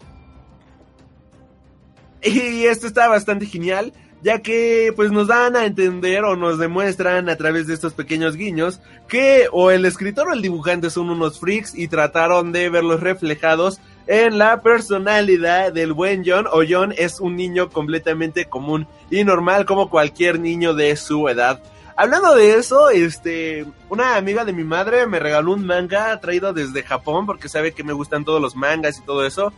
[2.24, 3.92] Y esto está bastante genial,
[4.22, 8.36] ya que pues nos dan a entender o nos demuestran a través de estos pequeños
[8.36, 13.00] guiños que o el escritor o el dibujante son unos freaks y trataron de verlos
[13.00, 19.22] reflejados en la personalidad del buen John o John es un niño completamente común y
[19.22, 21.62] normal como cualquier niño de su edad.
[21.94, 26.84] Hablando de eso, este, una amiga de mi madre me regaló un manga traído desde
[26.84, 29.52] Japón porque sabe que me gustan todos los mangas y todo eso.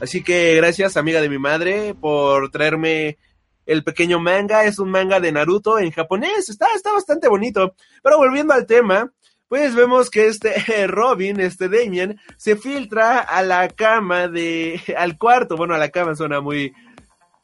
[0.00, 3.18] Así que gracias amiga de mi madre por traerme
[3.66, 4.64] el pequeño manga.
[4.64, 6.48] Es un manga de Naruto en japonés.
[6.48, 7.74] Está, está bastante bonito.
[8.02, 9.12] Pero volviendo al tema,
[9.48, 10.54] pues vemos que este
[10.86, 15.56] Robin, este Damien, se filtra a la cama de, al cuarto.
[15.56, 16.72] Bueno, a la cama suena muy,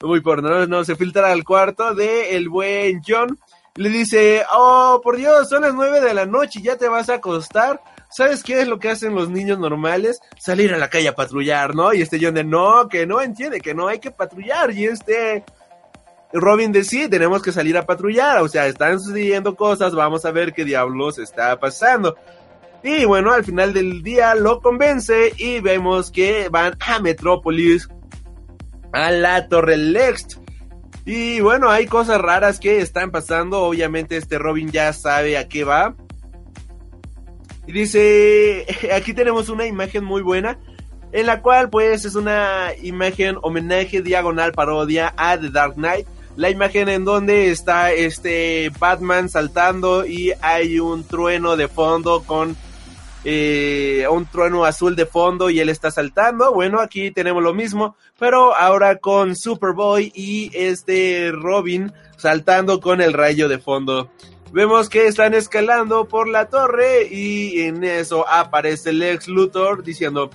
[0.00, 0.66] muy porno, ¿no?
[0.66, 3.38] No, se filtra al cuarto de el buen John.
[3.74, 7.08] Le dice, oh, por Dios, son las nueve de la noche y ya te vas
[7.08, 7.80] a acostar.
[8.10, 10.20] ¿Sabes qué es lo que hacen los niños normales?
[10.38, 11.94] Salir a la calle a patrullar, ¿no?
[11.94, 14.70] Y este John de, no, que no entiende, que no hay que patrullar.
[14.72, 15.44] Y este
[16.33, 18.39] Robin de, sí, tenemos que salir a patrullar.
[18.39, 22.16] O sea, están sucediendo cosas, vamos a ver qué diablos está pasando.
[22.83, 27.89] Y bueno, al final del día lo convence y vemos que van a Metrópolis,
[28.93, 30.41] a la Torre Lex.
[31.05, 33.62] Y bueno, hay cosas raras que están pasando.
[33.62, 35.95] Obviamente este Robin ya sabe a qué va.
[37.66, 40.59] Y dice, aquí tenemos una imagen muy buena,
[41.12, 46.07] en la cual pues es una imagen homenaje diagonal parodia a The Dark Knight.
[46.37, 52.57] La imagen en donde está este Batman saltando y hay un trueno de fondo con
[53.24, 56.53] eh, un trueno azul de fondo y él está saltando.
[56.53, 63.12] Bueno, aquí tenemos lo mismo, pero ahora con Superboy y este Robin saltando con el
[63.12, 64.11] rayo de fondo.
[64.53, 70.30] Vemos que están escalando por la torre y en eso aparece el ex Luthor diciendo,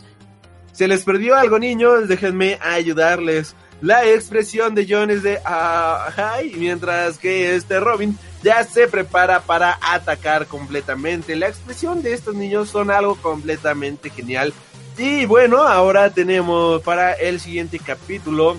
[0.71, 3.55] se les perdió algo niños, déjenme ayudarles.
[3.81, 9.41] La expresión de John es de ah, ay, mientras que este Robin ya se prepara
[9.41, 11.35] para atacar completamente.
[11.35, 14.53] La expresión de estos niños son algo completamente genial.
[14.97, 18.57] Y bueno, ahora tenemos para el siguiente capítulo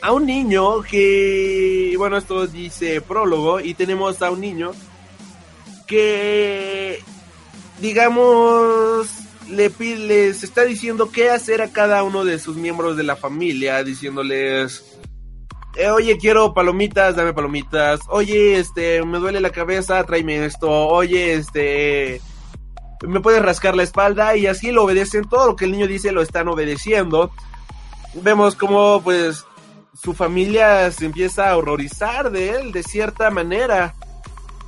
[0.00, 4.72] a un niño que, bueno, esto dice prólogo y tenemos a un niño
[5.86, 7.02] que,
[7.80, 9.08] digamos,
[9.48, 13.16] le pide, les está diciendo qué hacer a cada uno de sus miembros de la
[13.16, 14.84] familia, diciéndoles,
[15.76, 21.34] eh, oye, quiero palomitas, dame palomitas, oye, este, me duele la cabeza, tráeme esto, oye,
[21.34, 22.20] este,
[23.06, 26.12] me puedes rascar la espalda y así lo obedecen, todo lo que el niño dice
[26.12, 27.30] lo están obedeciendo.
[28.14, 29.44] Vemos como, pues,
[29.94, 33.94] su familia se empieza a horrorizar de él de cierta manera.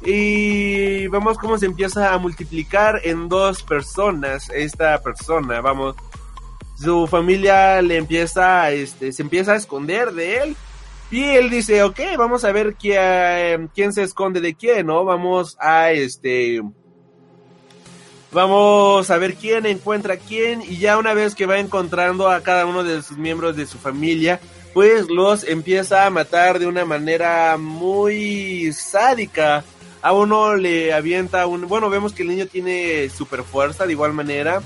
[0.02, 5.94] Y vemos cómo se empieza a multiplicar en dos personas esta persona, vamos.
[6.78, 10.56] Su familia le empieza, este, se empieza a esconder de él.
[11.10, 15.04] Y él dice, ok, vamos a ver quién, quién se esconde de quién, ¿no?
[15.04, 16.62] Vamos a, este,
[18.32, 20.62] vamos a ver quién encuentra a quién.
[20.62, 23.76] Y ya una vez que va encontrando a cada uno de sus miembros de su
[23.76, 24.40] familia,
[24.72, 29.64] pues los empieza a matar de una manera muy sádica
[30.02, 34.12] a uno le avienta un, bueno, vemos que el niño tiene super fuerza de igual
[34.12, 34.62] manera.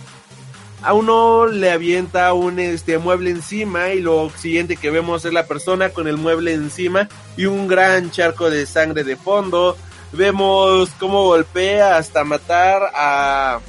[0.82, 5.46] A uno le avienta un este mueble encima y lo siguiente que vemos es la
[5.46, 9.76] persona con el mueble encima y un gran charco de sangre de fondo.
[10.12, 13.60] Vemos cómo golpea hasta matar a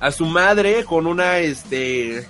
[0.00, 2.26] a su madre con una este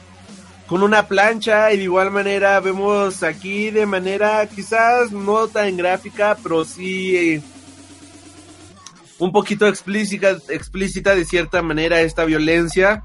[0.69, 6.37] con una plancha y de igual manera vemos aquí de manera quizás no tan gráfica,
[6.43, 7.43] pero sí
[9.19, 13.03] un poquito explícita, explícita de cierta manera esta violencia.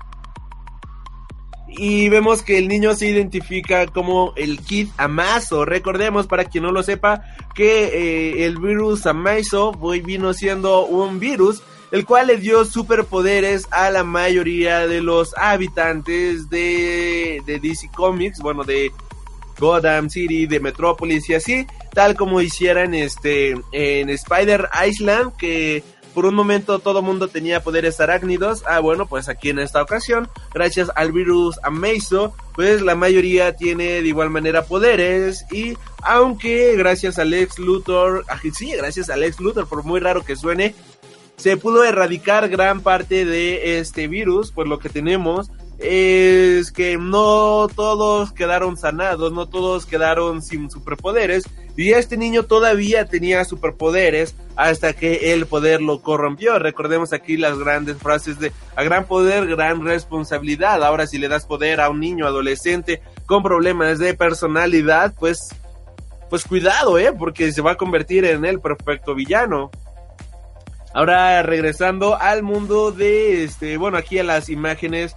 [1.68, 5.66] Y vemos que el niño se identifica como el Kid Amazo.
[5.66, 9.72] Recordemos, para quien no lo sepa, que eh, el virus Amazo
[10.03, 16.49] vino siendo un virus el cual le dio superpoderes a la mayoría de los habitantes
[16.49, 18.91] de, de DC Comics, bueno, de
[19.60, 25.84] Gotham City, de Metrópolis y así, tal como hicieran este en Spider Island, que
[26.20, 28.65] por un momento todo mundo tenía poderes arácnidos.
[28.67, 34.01] Ah, bueno, pues aquí en esta ocasión, gracias al virus Amazo, pues la mayoría tiene
[34.01, 35.45] de igual manera poderes.
[35.49, 40.26] Y aunque gracias al ex Luthor, ah, sí, gracias al ex Luthor, por muy raro
[40.26, 40.76] que suene,
[41.38, 45.49] se pudo erradicar gran parte de este virus, pues lo que tenemos
[45.80, 51.43] es que no todos quedaron sanados, no todos quedaron sin superpoderes,
[51.77, 56.59] y este niño todavía tenía superpoderes hasta que el poder lo corrompió.
[56.59, 60.84] Recordemos aquí las grandes frases de a gran poder, gran responsabilidad.
[60.84, 65.55] Ahora si le das poder a un niño adolescente con problemas de personalidad, pues
[66.30, 69.71] pues cuidado, eh, porque se va a convertir en el perfecto villano.
[70.93, 75.15] Ahora regresando al mundo de este, bueno, aquí a las imágenes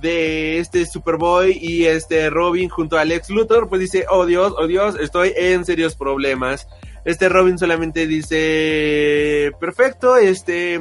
[0.00, 4.66] de este Superboy y este Robin junto a Lex Luthor, pues dice, oh Dios, oh
[4.66, 6.68] Dios, estoy en serios problemas.
[7.04, 10.80] Este Robin solamente dice, perfecto, este,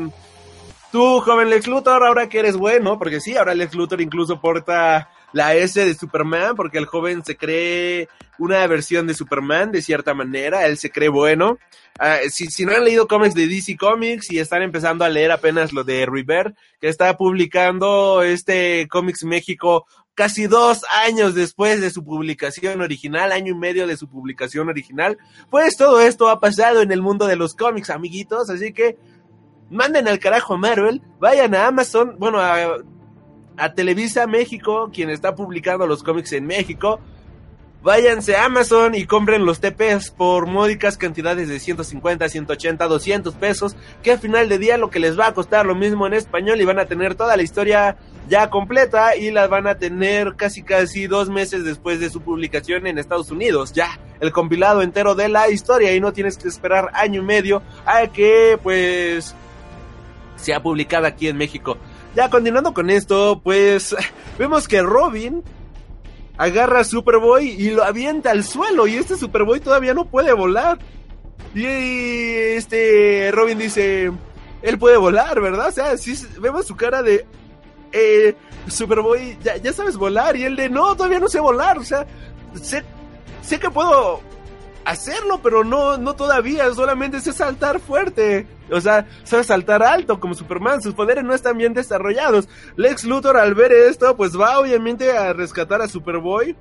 [0.92, 5.10] tú joven Lex Luthor, ahora que eres bueno, porque sí, ahora Lex Luthor incluso porta
[5.36, 8.08] la S de Superman, porque el joven se cree
[8.40, 11.58] una versión de Superman de cierta manera, él se cree bueno.
[12.00, 15.34] Ah, si, si, no han leído cómics de DC Comics y están empezando a leer
[15.34, 21.90] apenas lo de River, que está publicando este Comics México casi dos años después de
[21.90, 25.18] su publicación original, año y medio de su publicación original,
[25.50, 28.98] pues todo esto ha pasado en el mundo de los cómics, amiguitos, así que
[29.70, 32.78] manden al carajo a Marvel, vayan a Amazon, bueno, a
[33.58, 37.00] a Televisa México, quien está publicando los cómics en México.
[37.84, 43.76] Váyanse a Amazon y compren los TPs por módicas cantidades de 150, 180, 200 pesos,
[44.02, 46.60] que al final de día lo que les va a costar lo mismo en español
[46.60, 47.96] y van a tener toda la historia
[48.28, 52.88] ya completa y la van a tener casi casi dos meses después de su publicación
[52.88, 53.72] en Estados Unidos.
[53.72, 57.62] Ya, el compilado entero de la historia y no tienes que esperar año y medio
[57.86, 59.36] a que pues
[60.38, 61.78] sea publicada aquí en México.
[62.16, 63.94] Ya continuando con esto, pues
[64.40, 65.44] vemos que Robin
[66.38, 70.80] agarra a Superboy y lo avienta al suelo y este Superboy todavía no puede volar.
[71.54, 74.12] Y este Robin dice,
[74.62, 75.68] él puede volar, ¿verdad?
[75.68, 77.26] O sea, sí vemos su cara de
[77.92, 78.36] eh,
[78.68, 82.06] Superboy, ya, sabes volar y él de, no, todavía no sé volar, o sea,
[82.62, 82.84] sé,
[83.42, 84.22] sé que puedo
[84.86, 88.48] hacerlo, pero no, no todavía, solamente sé saltar fuerte.
[88.72, 92.48] O sea, sabe saltar alto como Superman, sus poderes no están bien desarrollados.
[92.76, 96.56] Lex Luthor al ver esto, pues va obviamente a rescatar a Superboy.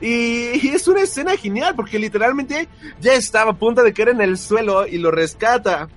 [0.00, 2.68] Y, es una escena genial porque literalmente
[3.00, 5.88] ya estaba a punto de caer en el suelo y lo rescata.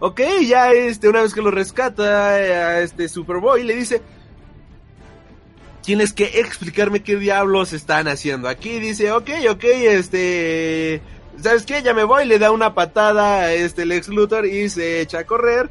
[0.00, 4.00] Ok, ya este, una vez que lo rescata eh, a este Superboy, le dice,
[5.82, 8.48] tienes que explicarme qué diablos están haciendo.
[8.48, 11.02] Aquí dice, ok, ok, este,
[11.38, 11.82] ¿sabes qué?
[11.82, 15.24] Ya me voy, le da una patada a este Lex Luthor y se echa a
[15.24, 15.68] correr.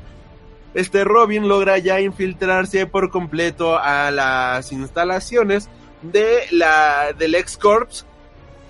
[0.73, 5.69] Este Robin logra ya infiltrarse por completo a las instalaciones
[6.01, 8.05] de la del Lex Corps.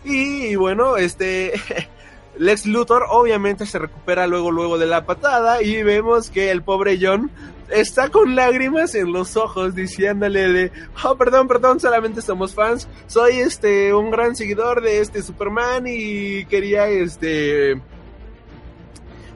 [0.04, 1.54] Y bueno, este
[2.38, 6.98] Lex Luthor obviamente se recupera luego luego de la patada y vemos que el pobre
[7.02, 7.30] John
[7.72, 10.72] está con lágrimas en los ojos diciéndole de,
[11.04, 16.46] oh, perdón, perdón, solamente somos fans, soy este un gran seguidor de este Superman y
[16.46, 17.82] quería este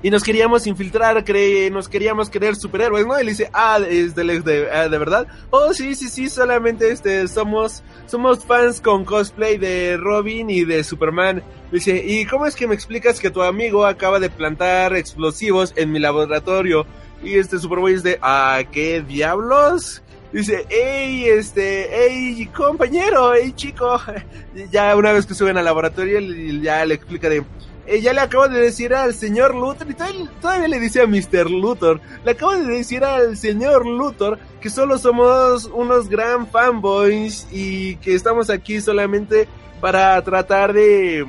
[0.03, 3.19] y nos queríamos infiltrar, cre nos queríamos creer superhéroes, ¿no?
[3.19, 5.27] Y le dice, ah, es de, ah, de verdad.
[5.49, 10.83] Oh, sí, sí, sí, solamente este, somos, somos fans con cosplay de Robin y de
[10.83, 11.41] Superman.
[11.71, 15.93] Dice, ¿y cómo es que me explicas que tu amigo acaba de plantar explosivos en
[15.93, 16.85] mi laboratorio?
[17.23, 20.01] Y este Superboy es de, ah, ¿qué diablos?
[20.33, 24.01] Dice, hey, este, hey, compañero, hey, chico.
[24.71, 26.19] ya una vez que suben al laboratorio,
[26.61, 27.43] ya le explica de,
[27.85, 31.07] eh, ya le acabo de decir al señor Luthor, y todavía, todavía, le dice a
[31.07, 31.51] Mr.
[31.51, 37.97] Luthor, le acabo de decir al señor Luthor que solo somos unos gran fanboys y
[37.97, 39.47] que estamos aquí solamente
[39.79, 41.25] para tratar de,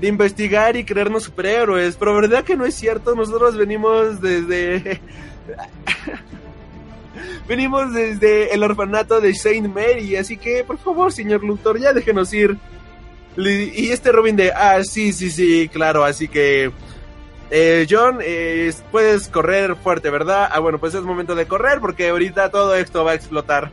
[0.00, 1.96] de investigar y creernos superhéroes.
[1.96, 5.00] Pero verdad que no es cierto, nosotros venimos desde...
[7.48, 12.32] venimos desde el orfanato de Saint Mary, así que por favor, señor Luthor, ya déjenos
[12.32, 12.56] ir.
[13.36, 16.72] Y este Robin de, ah, sí, sí, sí, claro, así que...
[17.50, 20.50] Eh, John, eh, puedes correr fuerte, ¿verdad?
[20.52, 23.70] Ah, bueno, pues es momento de correr porque ahorita todo esto va a explotar.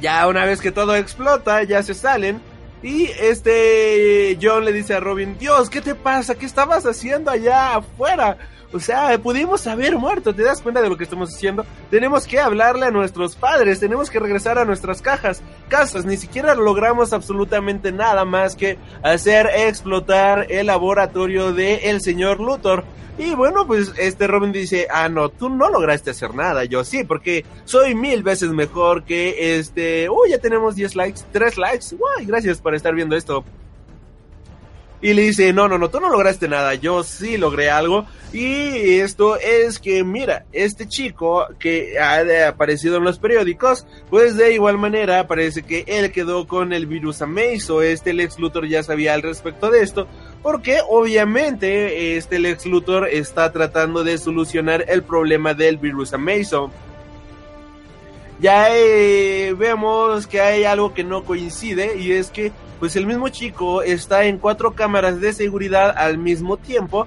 [0.00, 2.40] Ya una vez que todo explota, ya se salen.
[2.82, 6.34] Y este John le dice a Robin, Dios, ¿qué te pasa?
[6.34, 8.38] ¿Qué estabas haciendo allá afuera?
[8.72, 11.66] O sea, pudimos haber muerto, ¿te das cuenta de lo que estamos haciendo?
[11.90, 16.54] Tenemos que hablarle a nuestros padres, tenemos que regresar a nuestras cajas, casas, ni siquiera
[16.54, 22.84] logramos absolutamente nada más que hacer explotar el laboratorio de señor Luthor.
[23.18, 27.04] Y bueno, pues este Robin dice, ah, no, tú no lograste hacer nada, yo sí,
[27.04, 30.08] porque soy mil veces mejor que este...
[30.08, 33.44] Uy, ya tenemos 10 likes, 3 likes, guay, gracias por estar viendo esto.
[35.02, 38.06] Y le dice, no, no, no, tú no lograste nada, yo sí logré algo.
[38.32, 44.54] Y esto es que, mira, este chico que ha aparecido en los periódicos, pues de
[44.54, 47.82] igual manera parece que él quedó con el virus Amazo.
[47.82, 50.06] Este Lex Luthor ya sabía al respecto de esto,
[50.40, 56.70] porque obviamente este Lex Luthor está tratando de solucionar el problema del virus Amazo.
[58.42, 62.50] Ya eh, vemos que hay algo que no coincide y es que
[62.80, 67.06] pues el mismo chico está en cuatro cámaras de seguridad al mismo tiempo,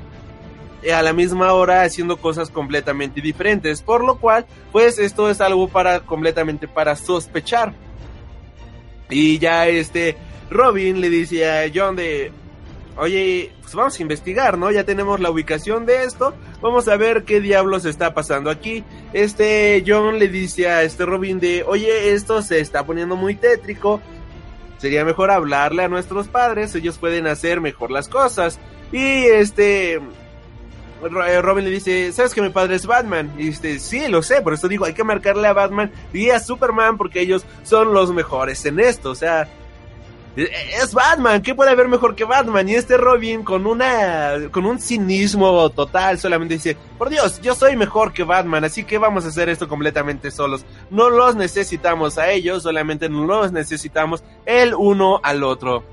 [0.82, 5.42] eh, a la misma hora haciendo cosas completamente diferentes, por lo cual, pues esto es
[5.42, 7.74] algo para completamente para sospechar.
[9.10, 10.16] Y ya este
[10.50, 12.32] Robin le dice a John de,
[12.98, 14.72] oye, pues vamos a investigar, ¿no?
[14.72, 18.84] Ya tenemos la ubicación de esto, vamos a ver qué diablos está pasando aquí.
[19.14, 24.02] Este John le dice a este Robin de, oye, esto se está poniendo muy tétrico,
[24.78, 28.60] sería mejor hablarle a nuestros padres, ellos pueden hacer mejor las cosas.
[28.92, 30.00] Y este
[31.02, 33.34] Robin le dice, ¿sabes que mi padre es Batman?
[33.38, 36.40] Y dice, sí, lo sé, por eso digo, hay que marcarle a Batman y a
[36.40, 39.48] Superman porque ellos son los mejores en esto, o sea,
[40.36, 42.68] es Batman, ¿qué puede haber mejor que Batman?
[42.68, 47.78] Y este Robin con una con un cinismo total solamente dice, "Por Dios, yo soy
[47.78, 50.66] mejor que Batman, así que vamos a hacer esto completamente solos.
[50.90, 55.84] No los necesitamos a ellos, solamente los necesitamos el uno al otro."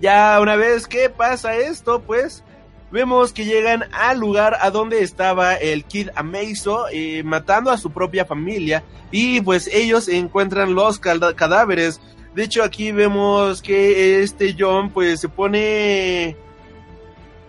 [0.00, 2.42] Ya una vez que pasa esto, pues
[2.90, 7.90] vemos que llegan al lugar a donde estaba el Kid Amazo eh, matando a su
[7.90, 12.00] propia familia y pues ellos encuentran los cadáveres
[12.34, 16.36] de hecho, aquí vemos que este John, pues, se pone.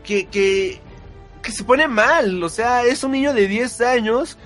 [0.04, 0.82] Que, que,
[1.44, 2.44] se pone mal.
[2.44, 4.38] O sea, es un niño de 10 años.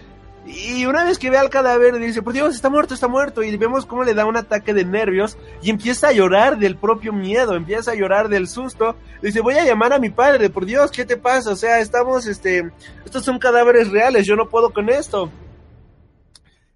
[0.46, 3.44] Y una vez que ve al cadáver, dice: Por Dios, está muerto, está muerto.
[3.44, 5.38] Y vemos cómo le da un ataque de nervios.
[5.62, 7.56] Y empieza a llorar del propio miedo.
[7.56, 8.98] Empieza a llorar del susto.
[9.22, 10.50] Dice: Voy a llamar a mi padre.
[10.50, 11.52] Por Dios, ¿qué te pasa?
[11.52, 12.72] O sea, estamos, este.
[13.06, 14.28] Estos son cadáveres reales.
[14.28, 15.32] Yo no puedo con esto.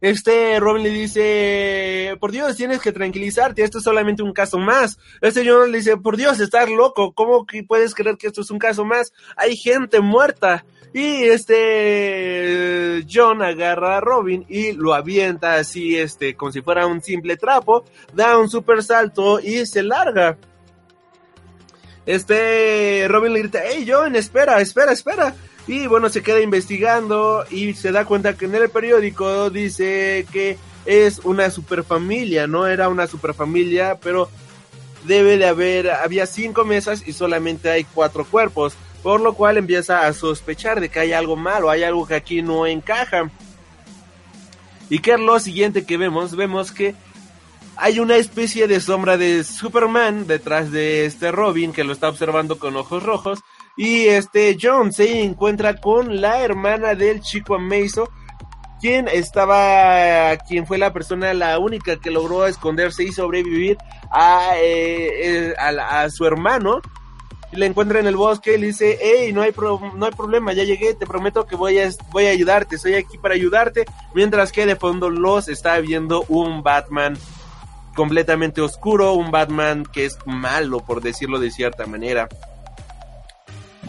[0.01, 4.97] Este Robin le dice, por Dios, tienes que tranquilizarte, esto es solamente un caso más.
[5.21, 8.51] Este John le dice, por Dios, estás loco, ¿cómo que puedes creer que esto es
[8.51, 9.11] un caso más?
[9.35, 10.65] Hay gente muerta.
[10.91, 17.01] Y este John agarra a Robin y lo avienta así, este, como si fuera un
[17.03, 20.37] simple trapo, da un super salto y se larga.
[22.07, 25.35] Este Robin le grita, hey John, espera, espera, espera.
[25.69, 30.57] Y bueno, se queda investigando y se da cuenta que en el periódico dice que
[30.87, 34.31] es una superfamilia, no era una superfamilia, pero
[35.05, 38.73] debe de haber, había cinco mesas y solamente hay cuatro cuerpos,
[39.03, 42.41] por lo cual empieza a sospechar de que hay algo malo, hay algo que aquí
[42.41, 43.29] no encaja.
[44.89, 46.35] ¿Y qué es lo siguiente que vemos?
[46.35, 46.95] Vemos que
[47.75, 52.57] hay una especie de sombra de Superman detrás de este Robin que lo está observando
[52.57, 53.43] con ojos rojos
[53.79, 58.11] y este John se encuentra con la hermana del chico Amazo,
[58.81, 63.77] quien estaba, quien fue la persona, la única que logró esconderse y sobrevivir
[64.11, 66.81] a, eh, eh, a, su hermano.
[67.53, 70.51] La encuentra en el bosque y le dice, hey, no hay, pro no hay problema,
[70.51, 73.85] ya llegué, te prometo que voy a, voy a ayudarte, estoy aquí para ayudarte.
[74.13, 77.17] Mientras que de fondo los está viendo un Batman
[77.95, 82.27] completamente oscuro, un Batman que es malo, por decirlo de cierta manera.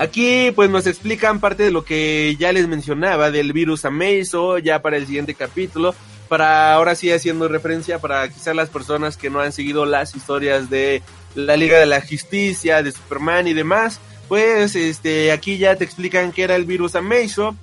[0.00, 4.80] Aquí pues nos explican parte de lo que ya les mencionaba del virus Amazo ya
[4.80, 5.94] para el siguiente capítulo,
[6.26, 10.70] para ahora sí haciendo referencia para quizás las personas que no han seguido las historias
[10.70, 11.02] de
[11.34, 16.32] la Liga de la Justicia, de Superman y demás, pues este aquí ya te explican
[16.32, 17.54] que era el virus Amazo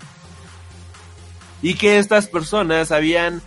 [1.64, 3.42] y que estas personas habían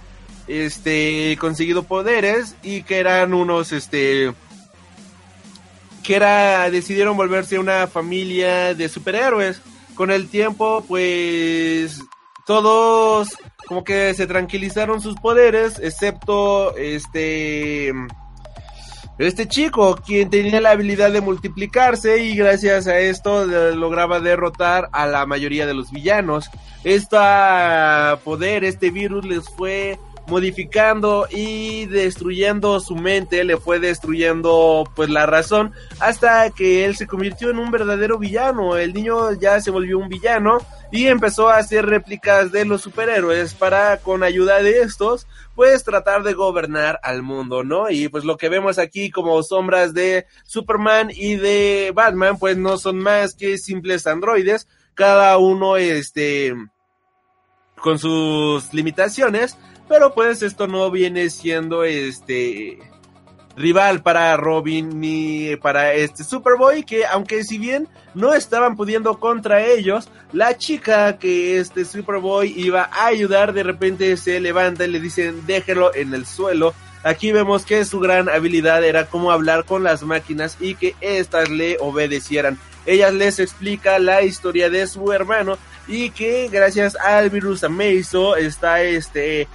[0.49, 4.33] este conseguido poderes y que eran unos este
[6.03, 9.61] que era decidieron volverse una familia de superhéroes.
[9.95, 12.01] Con el tiempo, pues
[12.47, 13.37] todos
[13.67, 17.93] como que se tranquilizaron sus poderes, excepto este
[19.19, 25.07] este chico, quien tenía la habilidad de multiplicarse y gracias a esto lograba derrotar a
[25.07, 26.49] la mayoría de los villanos.
[26.85, 27.19] Este
[28.25, 29.99] poder, este virus les fue
[30.31, 37.07] modificando y destruyendo su mente, le fue destruyendo pues la razón hasta que él se
[37.07, 38.77] convirtió en un verdadero villano.
[38.77, 40.59] El niño ya se volvió un villano
[40.93, 46.23] y empezó a hacer réplicas de los superhéroes para con ayuda de estos pues tratar
[46.23, 47.91] de gobernar al mundo, ¿no?
[47.91, 52.79] Y pues lo que vemos aquí como sombras de Superman y de Batman pues no
[52.79, 56.55] son más que simples androides, cada uno este
[57.81, 59.57] con sus limitaciones,
[59.91, 62.79] pero pues esto no viene siendo este
[63.57, 69.67] rival para Robin ni para este Superboy que aunque si bien no estaban pudiendo contra
[69.67, 75.01] ellos, la chica que este Superboy iba a ayudar de repente se levanta y le
[75.01, 76.73] dicen déjelo en el suelo.
[77.03, 81.51] Aquí vemos que su gran habilidad era cómo hablar con las máquinas y que éstas
[81.51, 82.61] le obedecieran.
[82.87, 85.59] Ella les explica la historia de su hermano
[85.89, 89.49] y que gracias al virus Amazo está este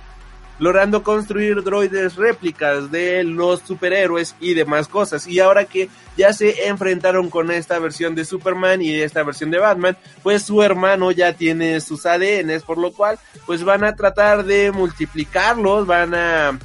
[0.60, 5.28] logrando construir droides réplicas de los superhéroes y demás cosas.
[5.28, 9.60] Y ahora que ya se enfrentaron con esta versión de Superman y esta versión de
[9.60, 14.46] Batman, pues su hermano ya tiene sus ADNs, por lo cual pues van a tratar
[14.46, 16.58] de multiplicarlos, van a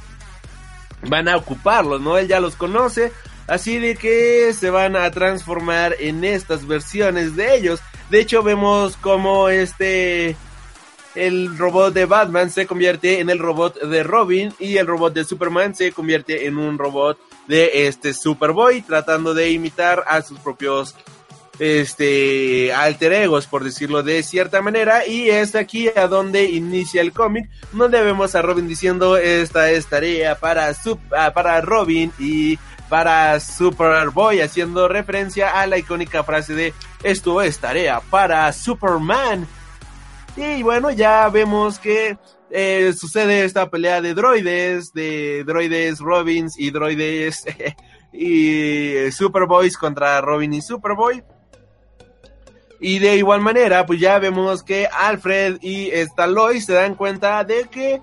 [1.07, 2.17] van a ocuparlos, ¿no?
[2.17, 3.11] Él ya los conoce,
[3.47, 7.81] así de que se van a transformar en estas versiones de ellos.
[8.09, 10.35] De hecho, vemos como este
[11.15, 15.25] el robot de Batman se convierte en el robot de Robin y el robot de
[15.25, 17.17] Superman se convierte en un robot
[17.47, 20.95] de este Superboy tratando de imitar a sus propios
[21.59, 25.05] este alter egos por decirlo de cierta manera.
[25.05, 29.87] Y es aquí a donde inicia el cómic donde vemos a Robin diciendo esta es
[29.87, 30.73] tarea para
[31.15, 32.57] ah, para Robin y
[32.89, 36.73] para Superboy haciendo referencia a la icónica frase de
[37.03, 39.47] esto es tarea para Superman
[40.37, 42.17] y bueno, ya vemos que
[42.49, 47.45] eh, sucede esta pelea de droides, de droides Robins y droides
[48.13, 51.23] y Superboys contra Robin y Superboy.
[52.79, 57.65] Y de igual manera, pues ya vemos que Alfred y Staloy se dan cuenta de
[57.65, 58.01] que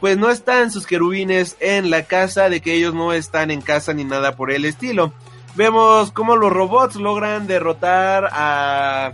[0.00, 3.94] pues no están sus querubines en la casa, de que ellos no están en casa
[3.94, 5.12] ni nada por el estilo.
[5.54, 9.12] Vemos cómo los robots logran derrotar a,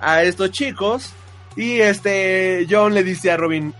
[0.00, 1.14] a estos chicos
[1.56, 3.74] y este, John le dice a Robin,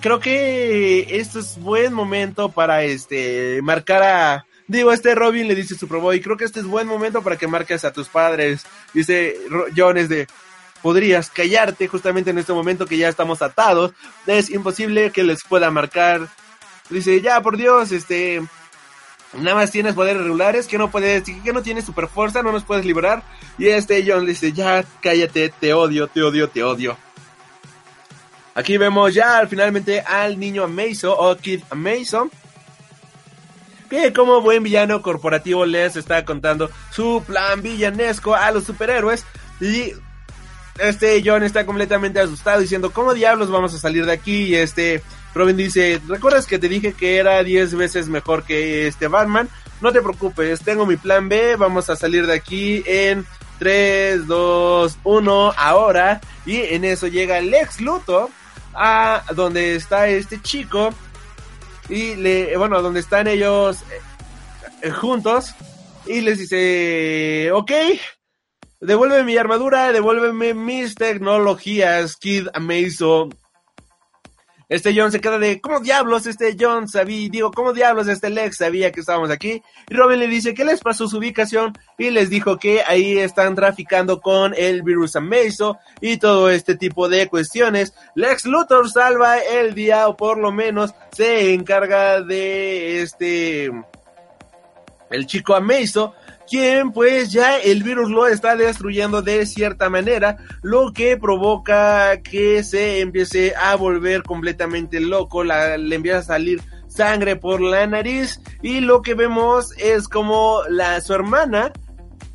[0.00, 5.74] creo que esto es buen momento para este, marcar a, digo, este Robin le dice
[5.74, 8.64] a Superboy, creo que este es buen momento para que marques a tus padres.
[8.94, 9.36] Dice
[9.76, 10.26] John es de,
[10.82, 13.92] podrías callarte justamente en este momento que ya estamos atados.
[14.26, 16.28] Es imposible que les pueda marcar.
[16.90, 18.42] Dice, ya por Dios, este,
[19.34, 22.64] nada más tienes poderes regulares, que no puedes, que no tienes super fuerza, no nos
[22.64, 23.22] puedes librar.
[23.58, 26.96] Y este John dice, ya cállate, te odio, te odio, te odio.
[28.54, 32.30] Aquí vemos ya finalmente al niño Mason o Kid Mason.
[33.88, 39.24] Que como buen villano corporativo les está contando su plan villanesco a los superhéroes.
[39.60, 39.92] Y
[40.78, 44.44] este John está completamente asustado diciendo, ¿cómo diablos vamos a salir de aquí?
[44.44, 45.02] Y este
[45.34, 49.48] Robin dice, ¿recuerdas que te dije que era 10 veces mejor que este Batman?
[49.80, 53.26] No te preocupes, tengo mi plan B, vamos a salir de aquí en
[53.58, 56.20] 3, 2, 1, ahora.
[56.44, 58.28] Y en eso llega Lex Luthor
[58.74, 60.90] a donde está este chico
[61.88, 63.78] y le, bueno, donde están ellos
[64.82, 65.54] eh, juntos
[66.06, 67.70] y les dice, ok,
[68.80, 73.28] devuélveme mi armadura, devuélveme mis tecnologías, Kid Amazo.
[74.72, 77.28] Este John se queda de, ¿cómo diablos este John sabía?
[77.30, 79.62] Digo, ¿cómo diablos este Lex sabía que estábamos aquí?
[79.90, 83.54] Y Robin le dice que les pasó su ubicación y les dijo que ahí están
[83.54, 87.92] traficando con el virus Amazo y todo este tipo de cuestiones.
[88.14, 93.70] Lex Luthor salva el día o por lo menos se encarga de este,
[95.10, 96.14] el chico Amazo
[96.48, 102.62] quien pues ya el virus lo está destruyendo de cierta manera, lo que provoca que
[102.62, 108.80] se empiece a volver completamente loco, le empieza a salir sangre por la nariz y
[108.80, 110.60] lo que vemos es como
[111.02, 111.72] su hermana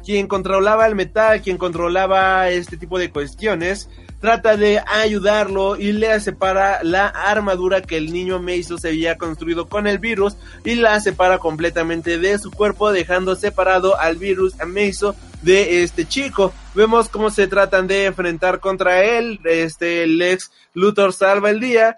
[0.03, 6.19] quien controlaba el metal, quien controlaba este tipo de cuestiones, trata de ayudarlo y le
[6.19, 10.99] separa la armadura que el niño Meiso se había construido con el virus y la
[10.99, 16.53] separa completamente de su cuerpo, dejando separado al virus Meiso de este chico.
[16.73, 19.39] Vemos cómo se tratan de enfrentar contra él.
[19.45, 21.97] Este Lex Luthor salva el día.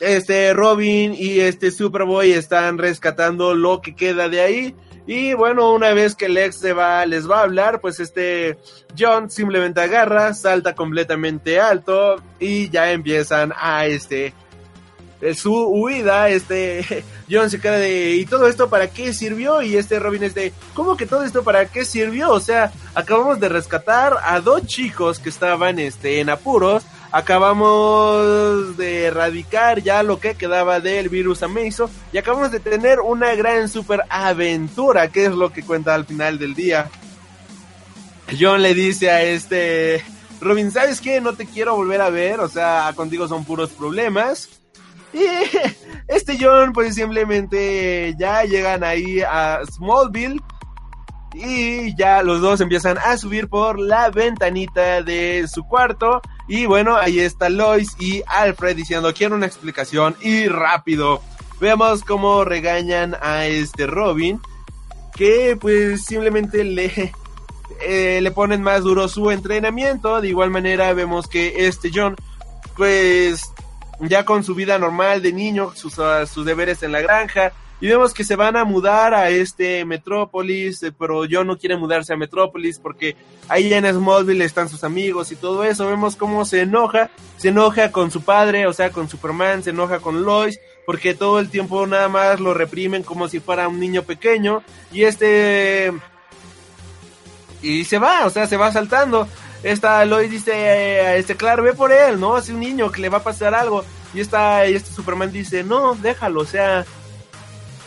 [0.00, 4.74] Este Robin y este Superboy están rescatando lo que queda de ahí.
[5.06, 8.56] Y bueno, una vez que Lex se va, les va a hablar, pues este
[8.96, 14.32] John simplemente agarra, salta completamente alto y ya empiezan a este
[15.34, 19.62] su huida, este John se queda de ¿y todo esto para qué sirvió?
[19.62, 22.30] Y este Robin es de ¿cómo que todo esto para qué sirvió?
[22.30, 29.04] O sea, acabamos de rescatar a dos chicos que estaban este en apuros, acabamos de
[29.04, 34.02] erradicar ya lo que quedaba del virus Amazo y acabamos de tener una gran super
[34.08, 36.90] aventura, que es lo que cuenta al final del día.
[38.38, 40.02] John le dice a este
[40.40, 41.20] Robin, ¿sabes qué?
[41.20, 44.61] No te quiero volver a ver, o sea, contigo son puros problemas.
[45.12, 45.24] Y
[46.08, 50.40] este John, pues simplemente ya llegan ahí a Smallville.
[51.34, 56.20] Y ya los dos empiezan a subir por la ventanita de su cuarto.
[56.46, 61.22] Y bueno, ahí está Lois y Alfred diciendo, quiero una explicación y rápido.
[61.60, 64.40] Veamos cómo regañan a este Robin.
[65.14, 67.12] Que pues simplemente le,
[67.80, 70.20] eh, le ponen más duro su entrenamiento.
[70.20, 72.16] De igual manera vemos que este John
[72.76, 73.52] pues
[74.02, 77.52] ya con su vida normal de niño, sus, uh, sus deberes en la granja,
[77.82, 81.76] y vemos que se van a mudar a este Metrópolis, eh, pero John no quiere
[81.76, 83.16] mudarse a Metrópolis porque
[83.48, 85.88] ahí en Smallville están sus amigos y todo eso.
[85.88, 89.98] Vemos cómo se enoja, se enoja con su padre, o sea, con Superman, se enoja
[89.98, 94.04] con Lois, porque todo el tiempo nada más lo reprimen como si fuera un niño
[94.04, 94.62] pequeño.
[94.92, 95.92] Y este...
[97.62, 99.26] Y se va, o sea, se va saltando.
[99.62, 102.36] Esta Lois dice, eh, este, claro, ve por él, ¿no?
[102.36, 103.84] Es un niño que le va a pasar algo.
[104.12, 106.84] Y esta, este Superman dice, no, déjalo, o sea,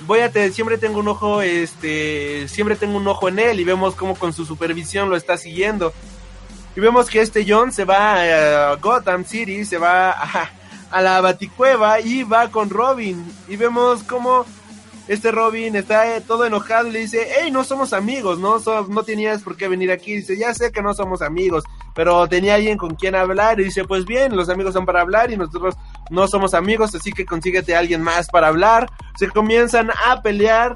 [0.02, 3.64] voy a te, siempre tengo un ojo, este, siempre tengo un ojo en él y
[3.64, 5.94] vemos cómo con su supervisión lo está siguiendo.
[6.76, 10.50] Y vemos que este John se va a Gotham City, se va a,
[10.92, 13.26] a la Baticueva y va con Robin.
[13.48, 14.46] Y vemos cómo
[15.08, 18.58] este Robin está eh, todo enojado y le dice, hey, no somos amigos, ¿no?
[18.88, 20.16] No tenías por qué venir aquí.
[20.16, 21.64] Dice, ya sé que no somos amigos,
[21.94, 23.60] pero tenía alguien con quien hablar.
[23.60, 25.76] Y dice, pues bien, los amigos son para hablar y nosotros
[26.10, 28.90] no somos amigos, así que consíguete a alguien más para hablar.
[29.18, 30.74] Se comienzan a pelear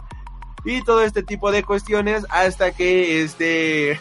[0.63, 3.99] y todo este tipo de cuestiones hasta que este...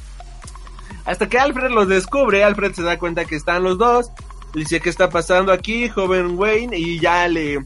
[1.04, 4.10] hasta que Alfred los descubre, Alfred se da cuenta que están los dos.
[4.54, 6.76] Dice, ¿qué está pasando aquí, joven Wayne?
[6.76, 7.64] Y ya le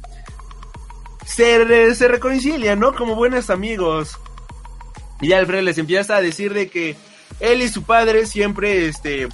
[1.25, 2.95] se, se reconcilian, ¿no?
[2.95, 4.19] Como buenos amigos.
[5.21, 6.97] Y Alfred les empieza a decir de que
[7.41, 9.29] él y su padre siempre, este,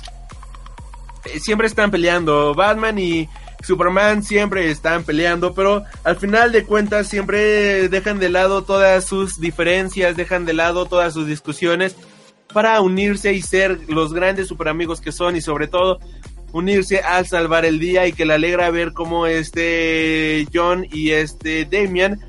[1.40, 2.54] siempre están peleando.
[2.54, 3.28] Batman y
[3.62, 9.40] Superman siempre están peleando, pero al final de cuentas siempre dejan de lado todas sus
[9.40, 11.96] diferencias, dejan de lado todas sus discusiones
[12.52, 15.98] para unirse y ser los grandes super amigos que son y sobre todo
[16.56, 21.64] unirse al salvar el día y que le alegra ver cómo este John y este
[21.64, 22.20] Damian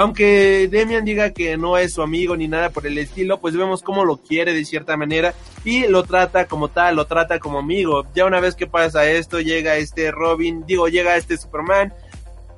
[0.00, 3.82] aunque Demian diga que no es su amigo ni nada por el estilo, pues vemos
[3.82, 8.06] cómo lo quiere de cierta manera y lo trata como tal, lo trata como amigo.
[8.14, 11.92] Ya una vez que pasa esto, llega este Robin, digo, llega este Superman,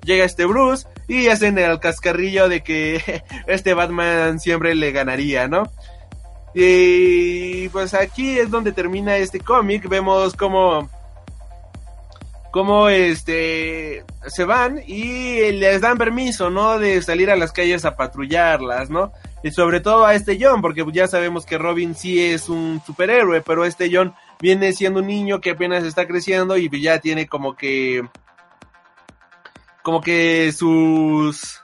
[0.05, 5.65] llega este Bruce y hacen el cascarrillo de que este Batman siempre le ganaría, ¿no?
[6.55, 10.89] Y pues aquí es donde termina este cómic, vemos cómo
[12.53, 16.79] cómo este se van y les dan permiso, ¿no?
[16.79, 19.11] De salir a las calles a patrullarlas, ¿no?
[19.43, 23.41] Y sobre todo a este John, porque ya sabemos que Robin sí es un superhéroe,
[23.41, 27.57] pero este John viene siendo un niño que apenas está creciendo y ya tiene como
[27.57, 28.07] que
[29.83, 31.62] como que sus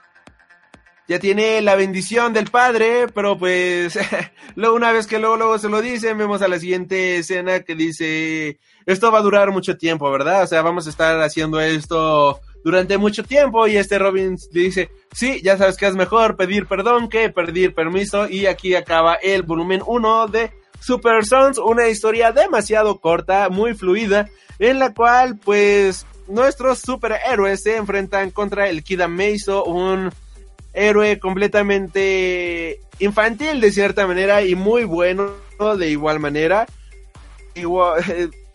[1.09, 3.97] ya tiene la bendición del padre, pero pues
[4.55, 7.73] luego una vez que luego luego se lo dicen, vemos a la siguiente escena que
[7.73, 10.43] dice esto va a durar mucho tiempo, ¿verdad?
[10.43, 15.41] O sea, vamos a estar haciendo esto durante mucho tiempo y este Robin dice, sí,
[15.43, 19.81] ya sabes que es mejor pedir perdón que pedir permiso y aquí acaba el volumen
[19.83, 24.29] 1 de Super Sons, una historia demasiado corta, muy fluida,
[24.59, 30.11] en la cual pues nuestros superhéroes se enfrentan contra el Kid Meizo, un
[30.73, 35.33] héroe completamente infantil de cierta manera y muy bueno
[35.77, 36.65] de igual manera.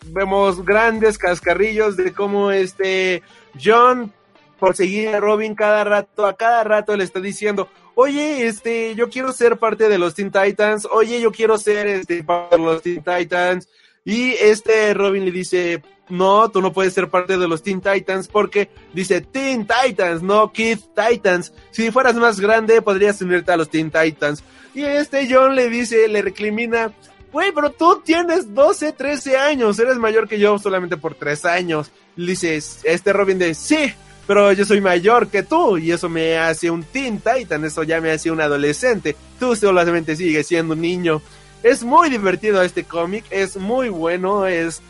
[0.07, 3.23] Vemos grandes cascarrillos de cómo este
[3.61, 4.13] John
[4.59, 9.09] por seguir a Robin cada rato, a cada rato le está diciendo, oye, este, yo
[9.09, 12.81] quiero ser parte de los Teen Titans, oye, yo quiero ser este parte de los
[12.81, 13.67] Teen Titans,
[14.05, 18.27] y este Robin le dice, no, tú no puedes ser parte de los Teen Titans
[18.27, 21.51] porque dice Teen Titans, no Kid Titans.
[21.71, 24.43] Si fueras más grande podrías unirte a los Teen Titans.
[24.75, 26.93] Y este John le dice, le recrimina,
[27.31, 31.91] güey, pero tú tienes 12, 13 años, eres mayor que yo solamente por 3 años.
[32.15, 33.91] Le dices, este Robin de, sí,
[34.27, 38.01] pero yo soy mayor que tú y eso me hace un Teen Titan, eso ya
[38.01, 39.15] me hace un adolescente.
[39.39, 41.23] Tú solamente sigues siendo un niño.
[41.65, 44.83] Es muy divertido este cómic, es muy bueno, es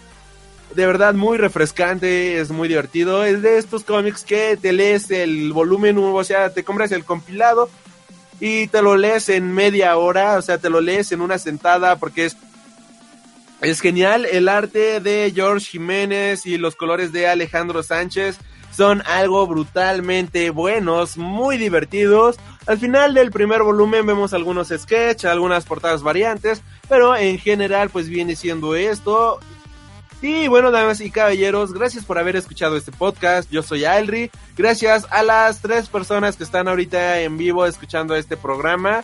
[0.74, 3.24] de verdad muy refrescante, es muy divertido.
[3.24, 7.70] Es de estos cómics que te lees el volumen, o sea, te compras el compilado
[8.42, 11.96] y te lo lees en media hora, o sea, te lo lees en una sentada
[11.96, 12.36] porque es
[13.62, 18.38] es genial el arte de George Jiménez y los colores de Alejandro Sánchez
[18.76, 22.36] son algo brutalmente buenos, muy divertidos.
[22.68, 28.10] Al final del primer volumen vemos algunos sketches, algunas portadas variantes, pero en general pues
[28.10, 29.40] viene siendo esto.
[30.22, 33.52] Y bueno, damas y caballeros, gracias por haber escuchado este podcast.
[33.52, 34.32] Yo soy Alri.
[34.58, 39.04] Gracias a las tres personas que están ahorita en vivo escuchando este programa.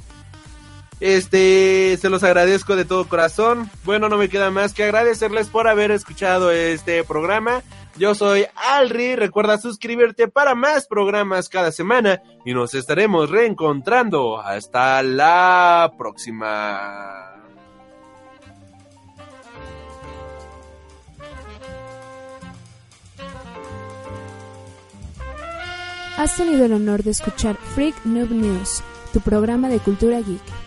[0.99, 3.69] Este, se los agradezco de todo corazón.
[3.83, 7.61] Bueno, no me queda más que agradecerles por haber escuchado este programa.
[8.01, 14.41] Yo soy Alri, recuerda suscribirte para más programas cada semana y nos estaremos reencontrando.
[14.41, 17.35] Hasta la próxima.
[26.17, 28.81] Has tenido el honor de escuchar Freak Noob News,
[29.13, 30.60] tu programa de cultura geek.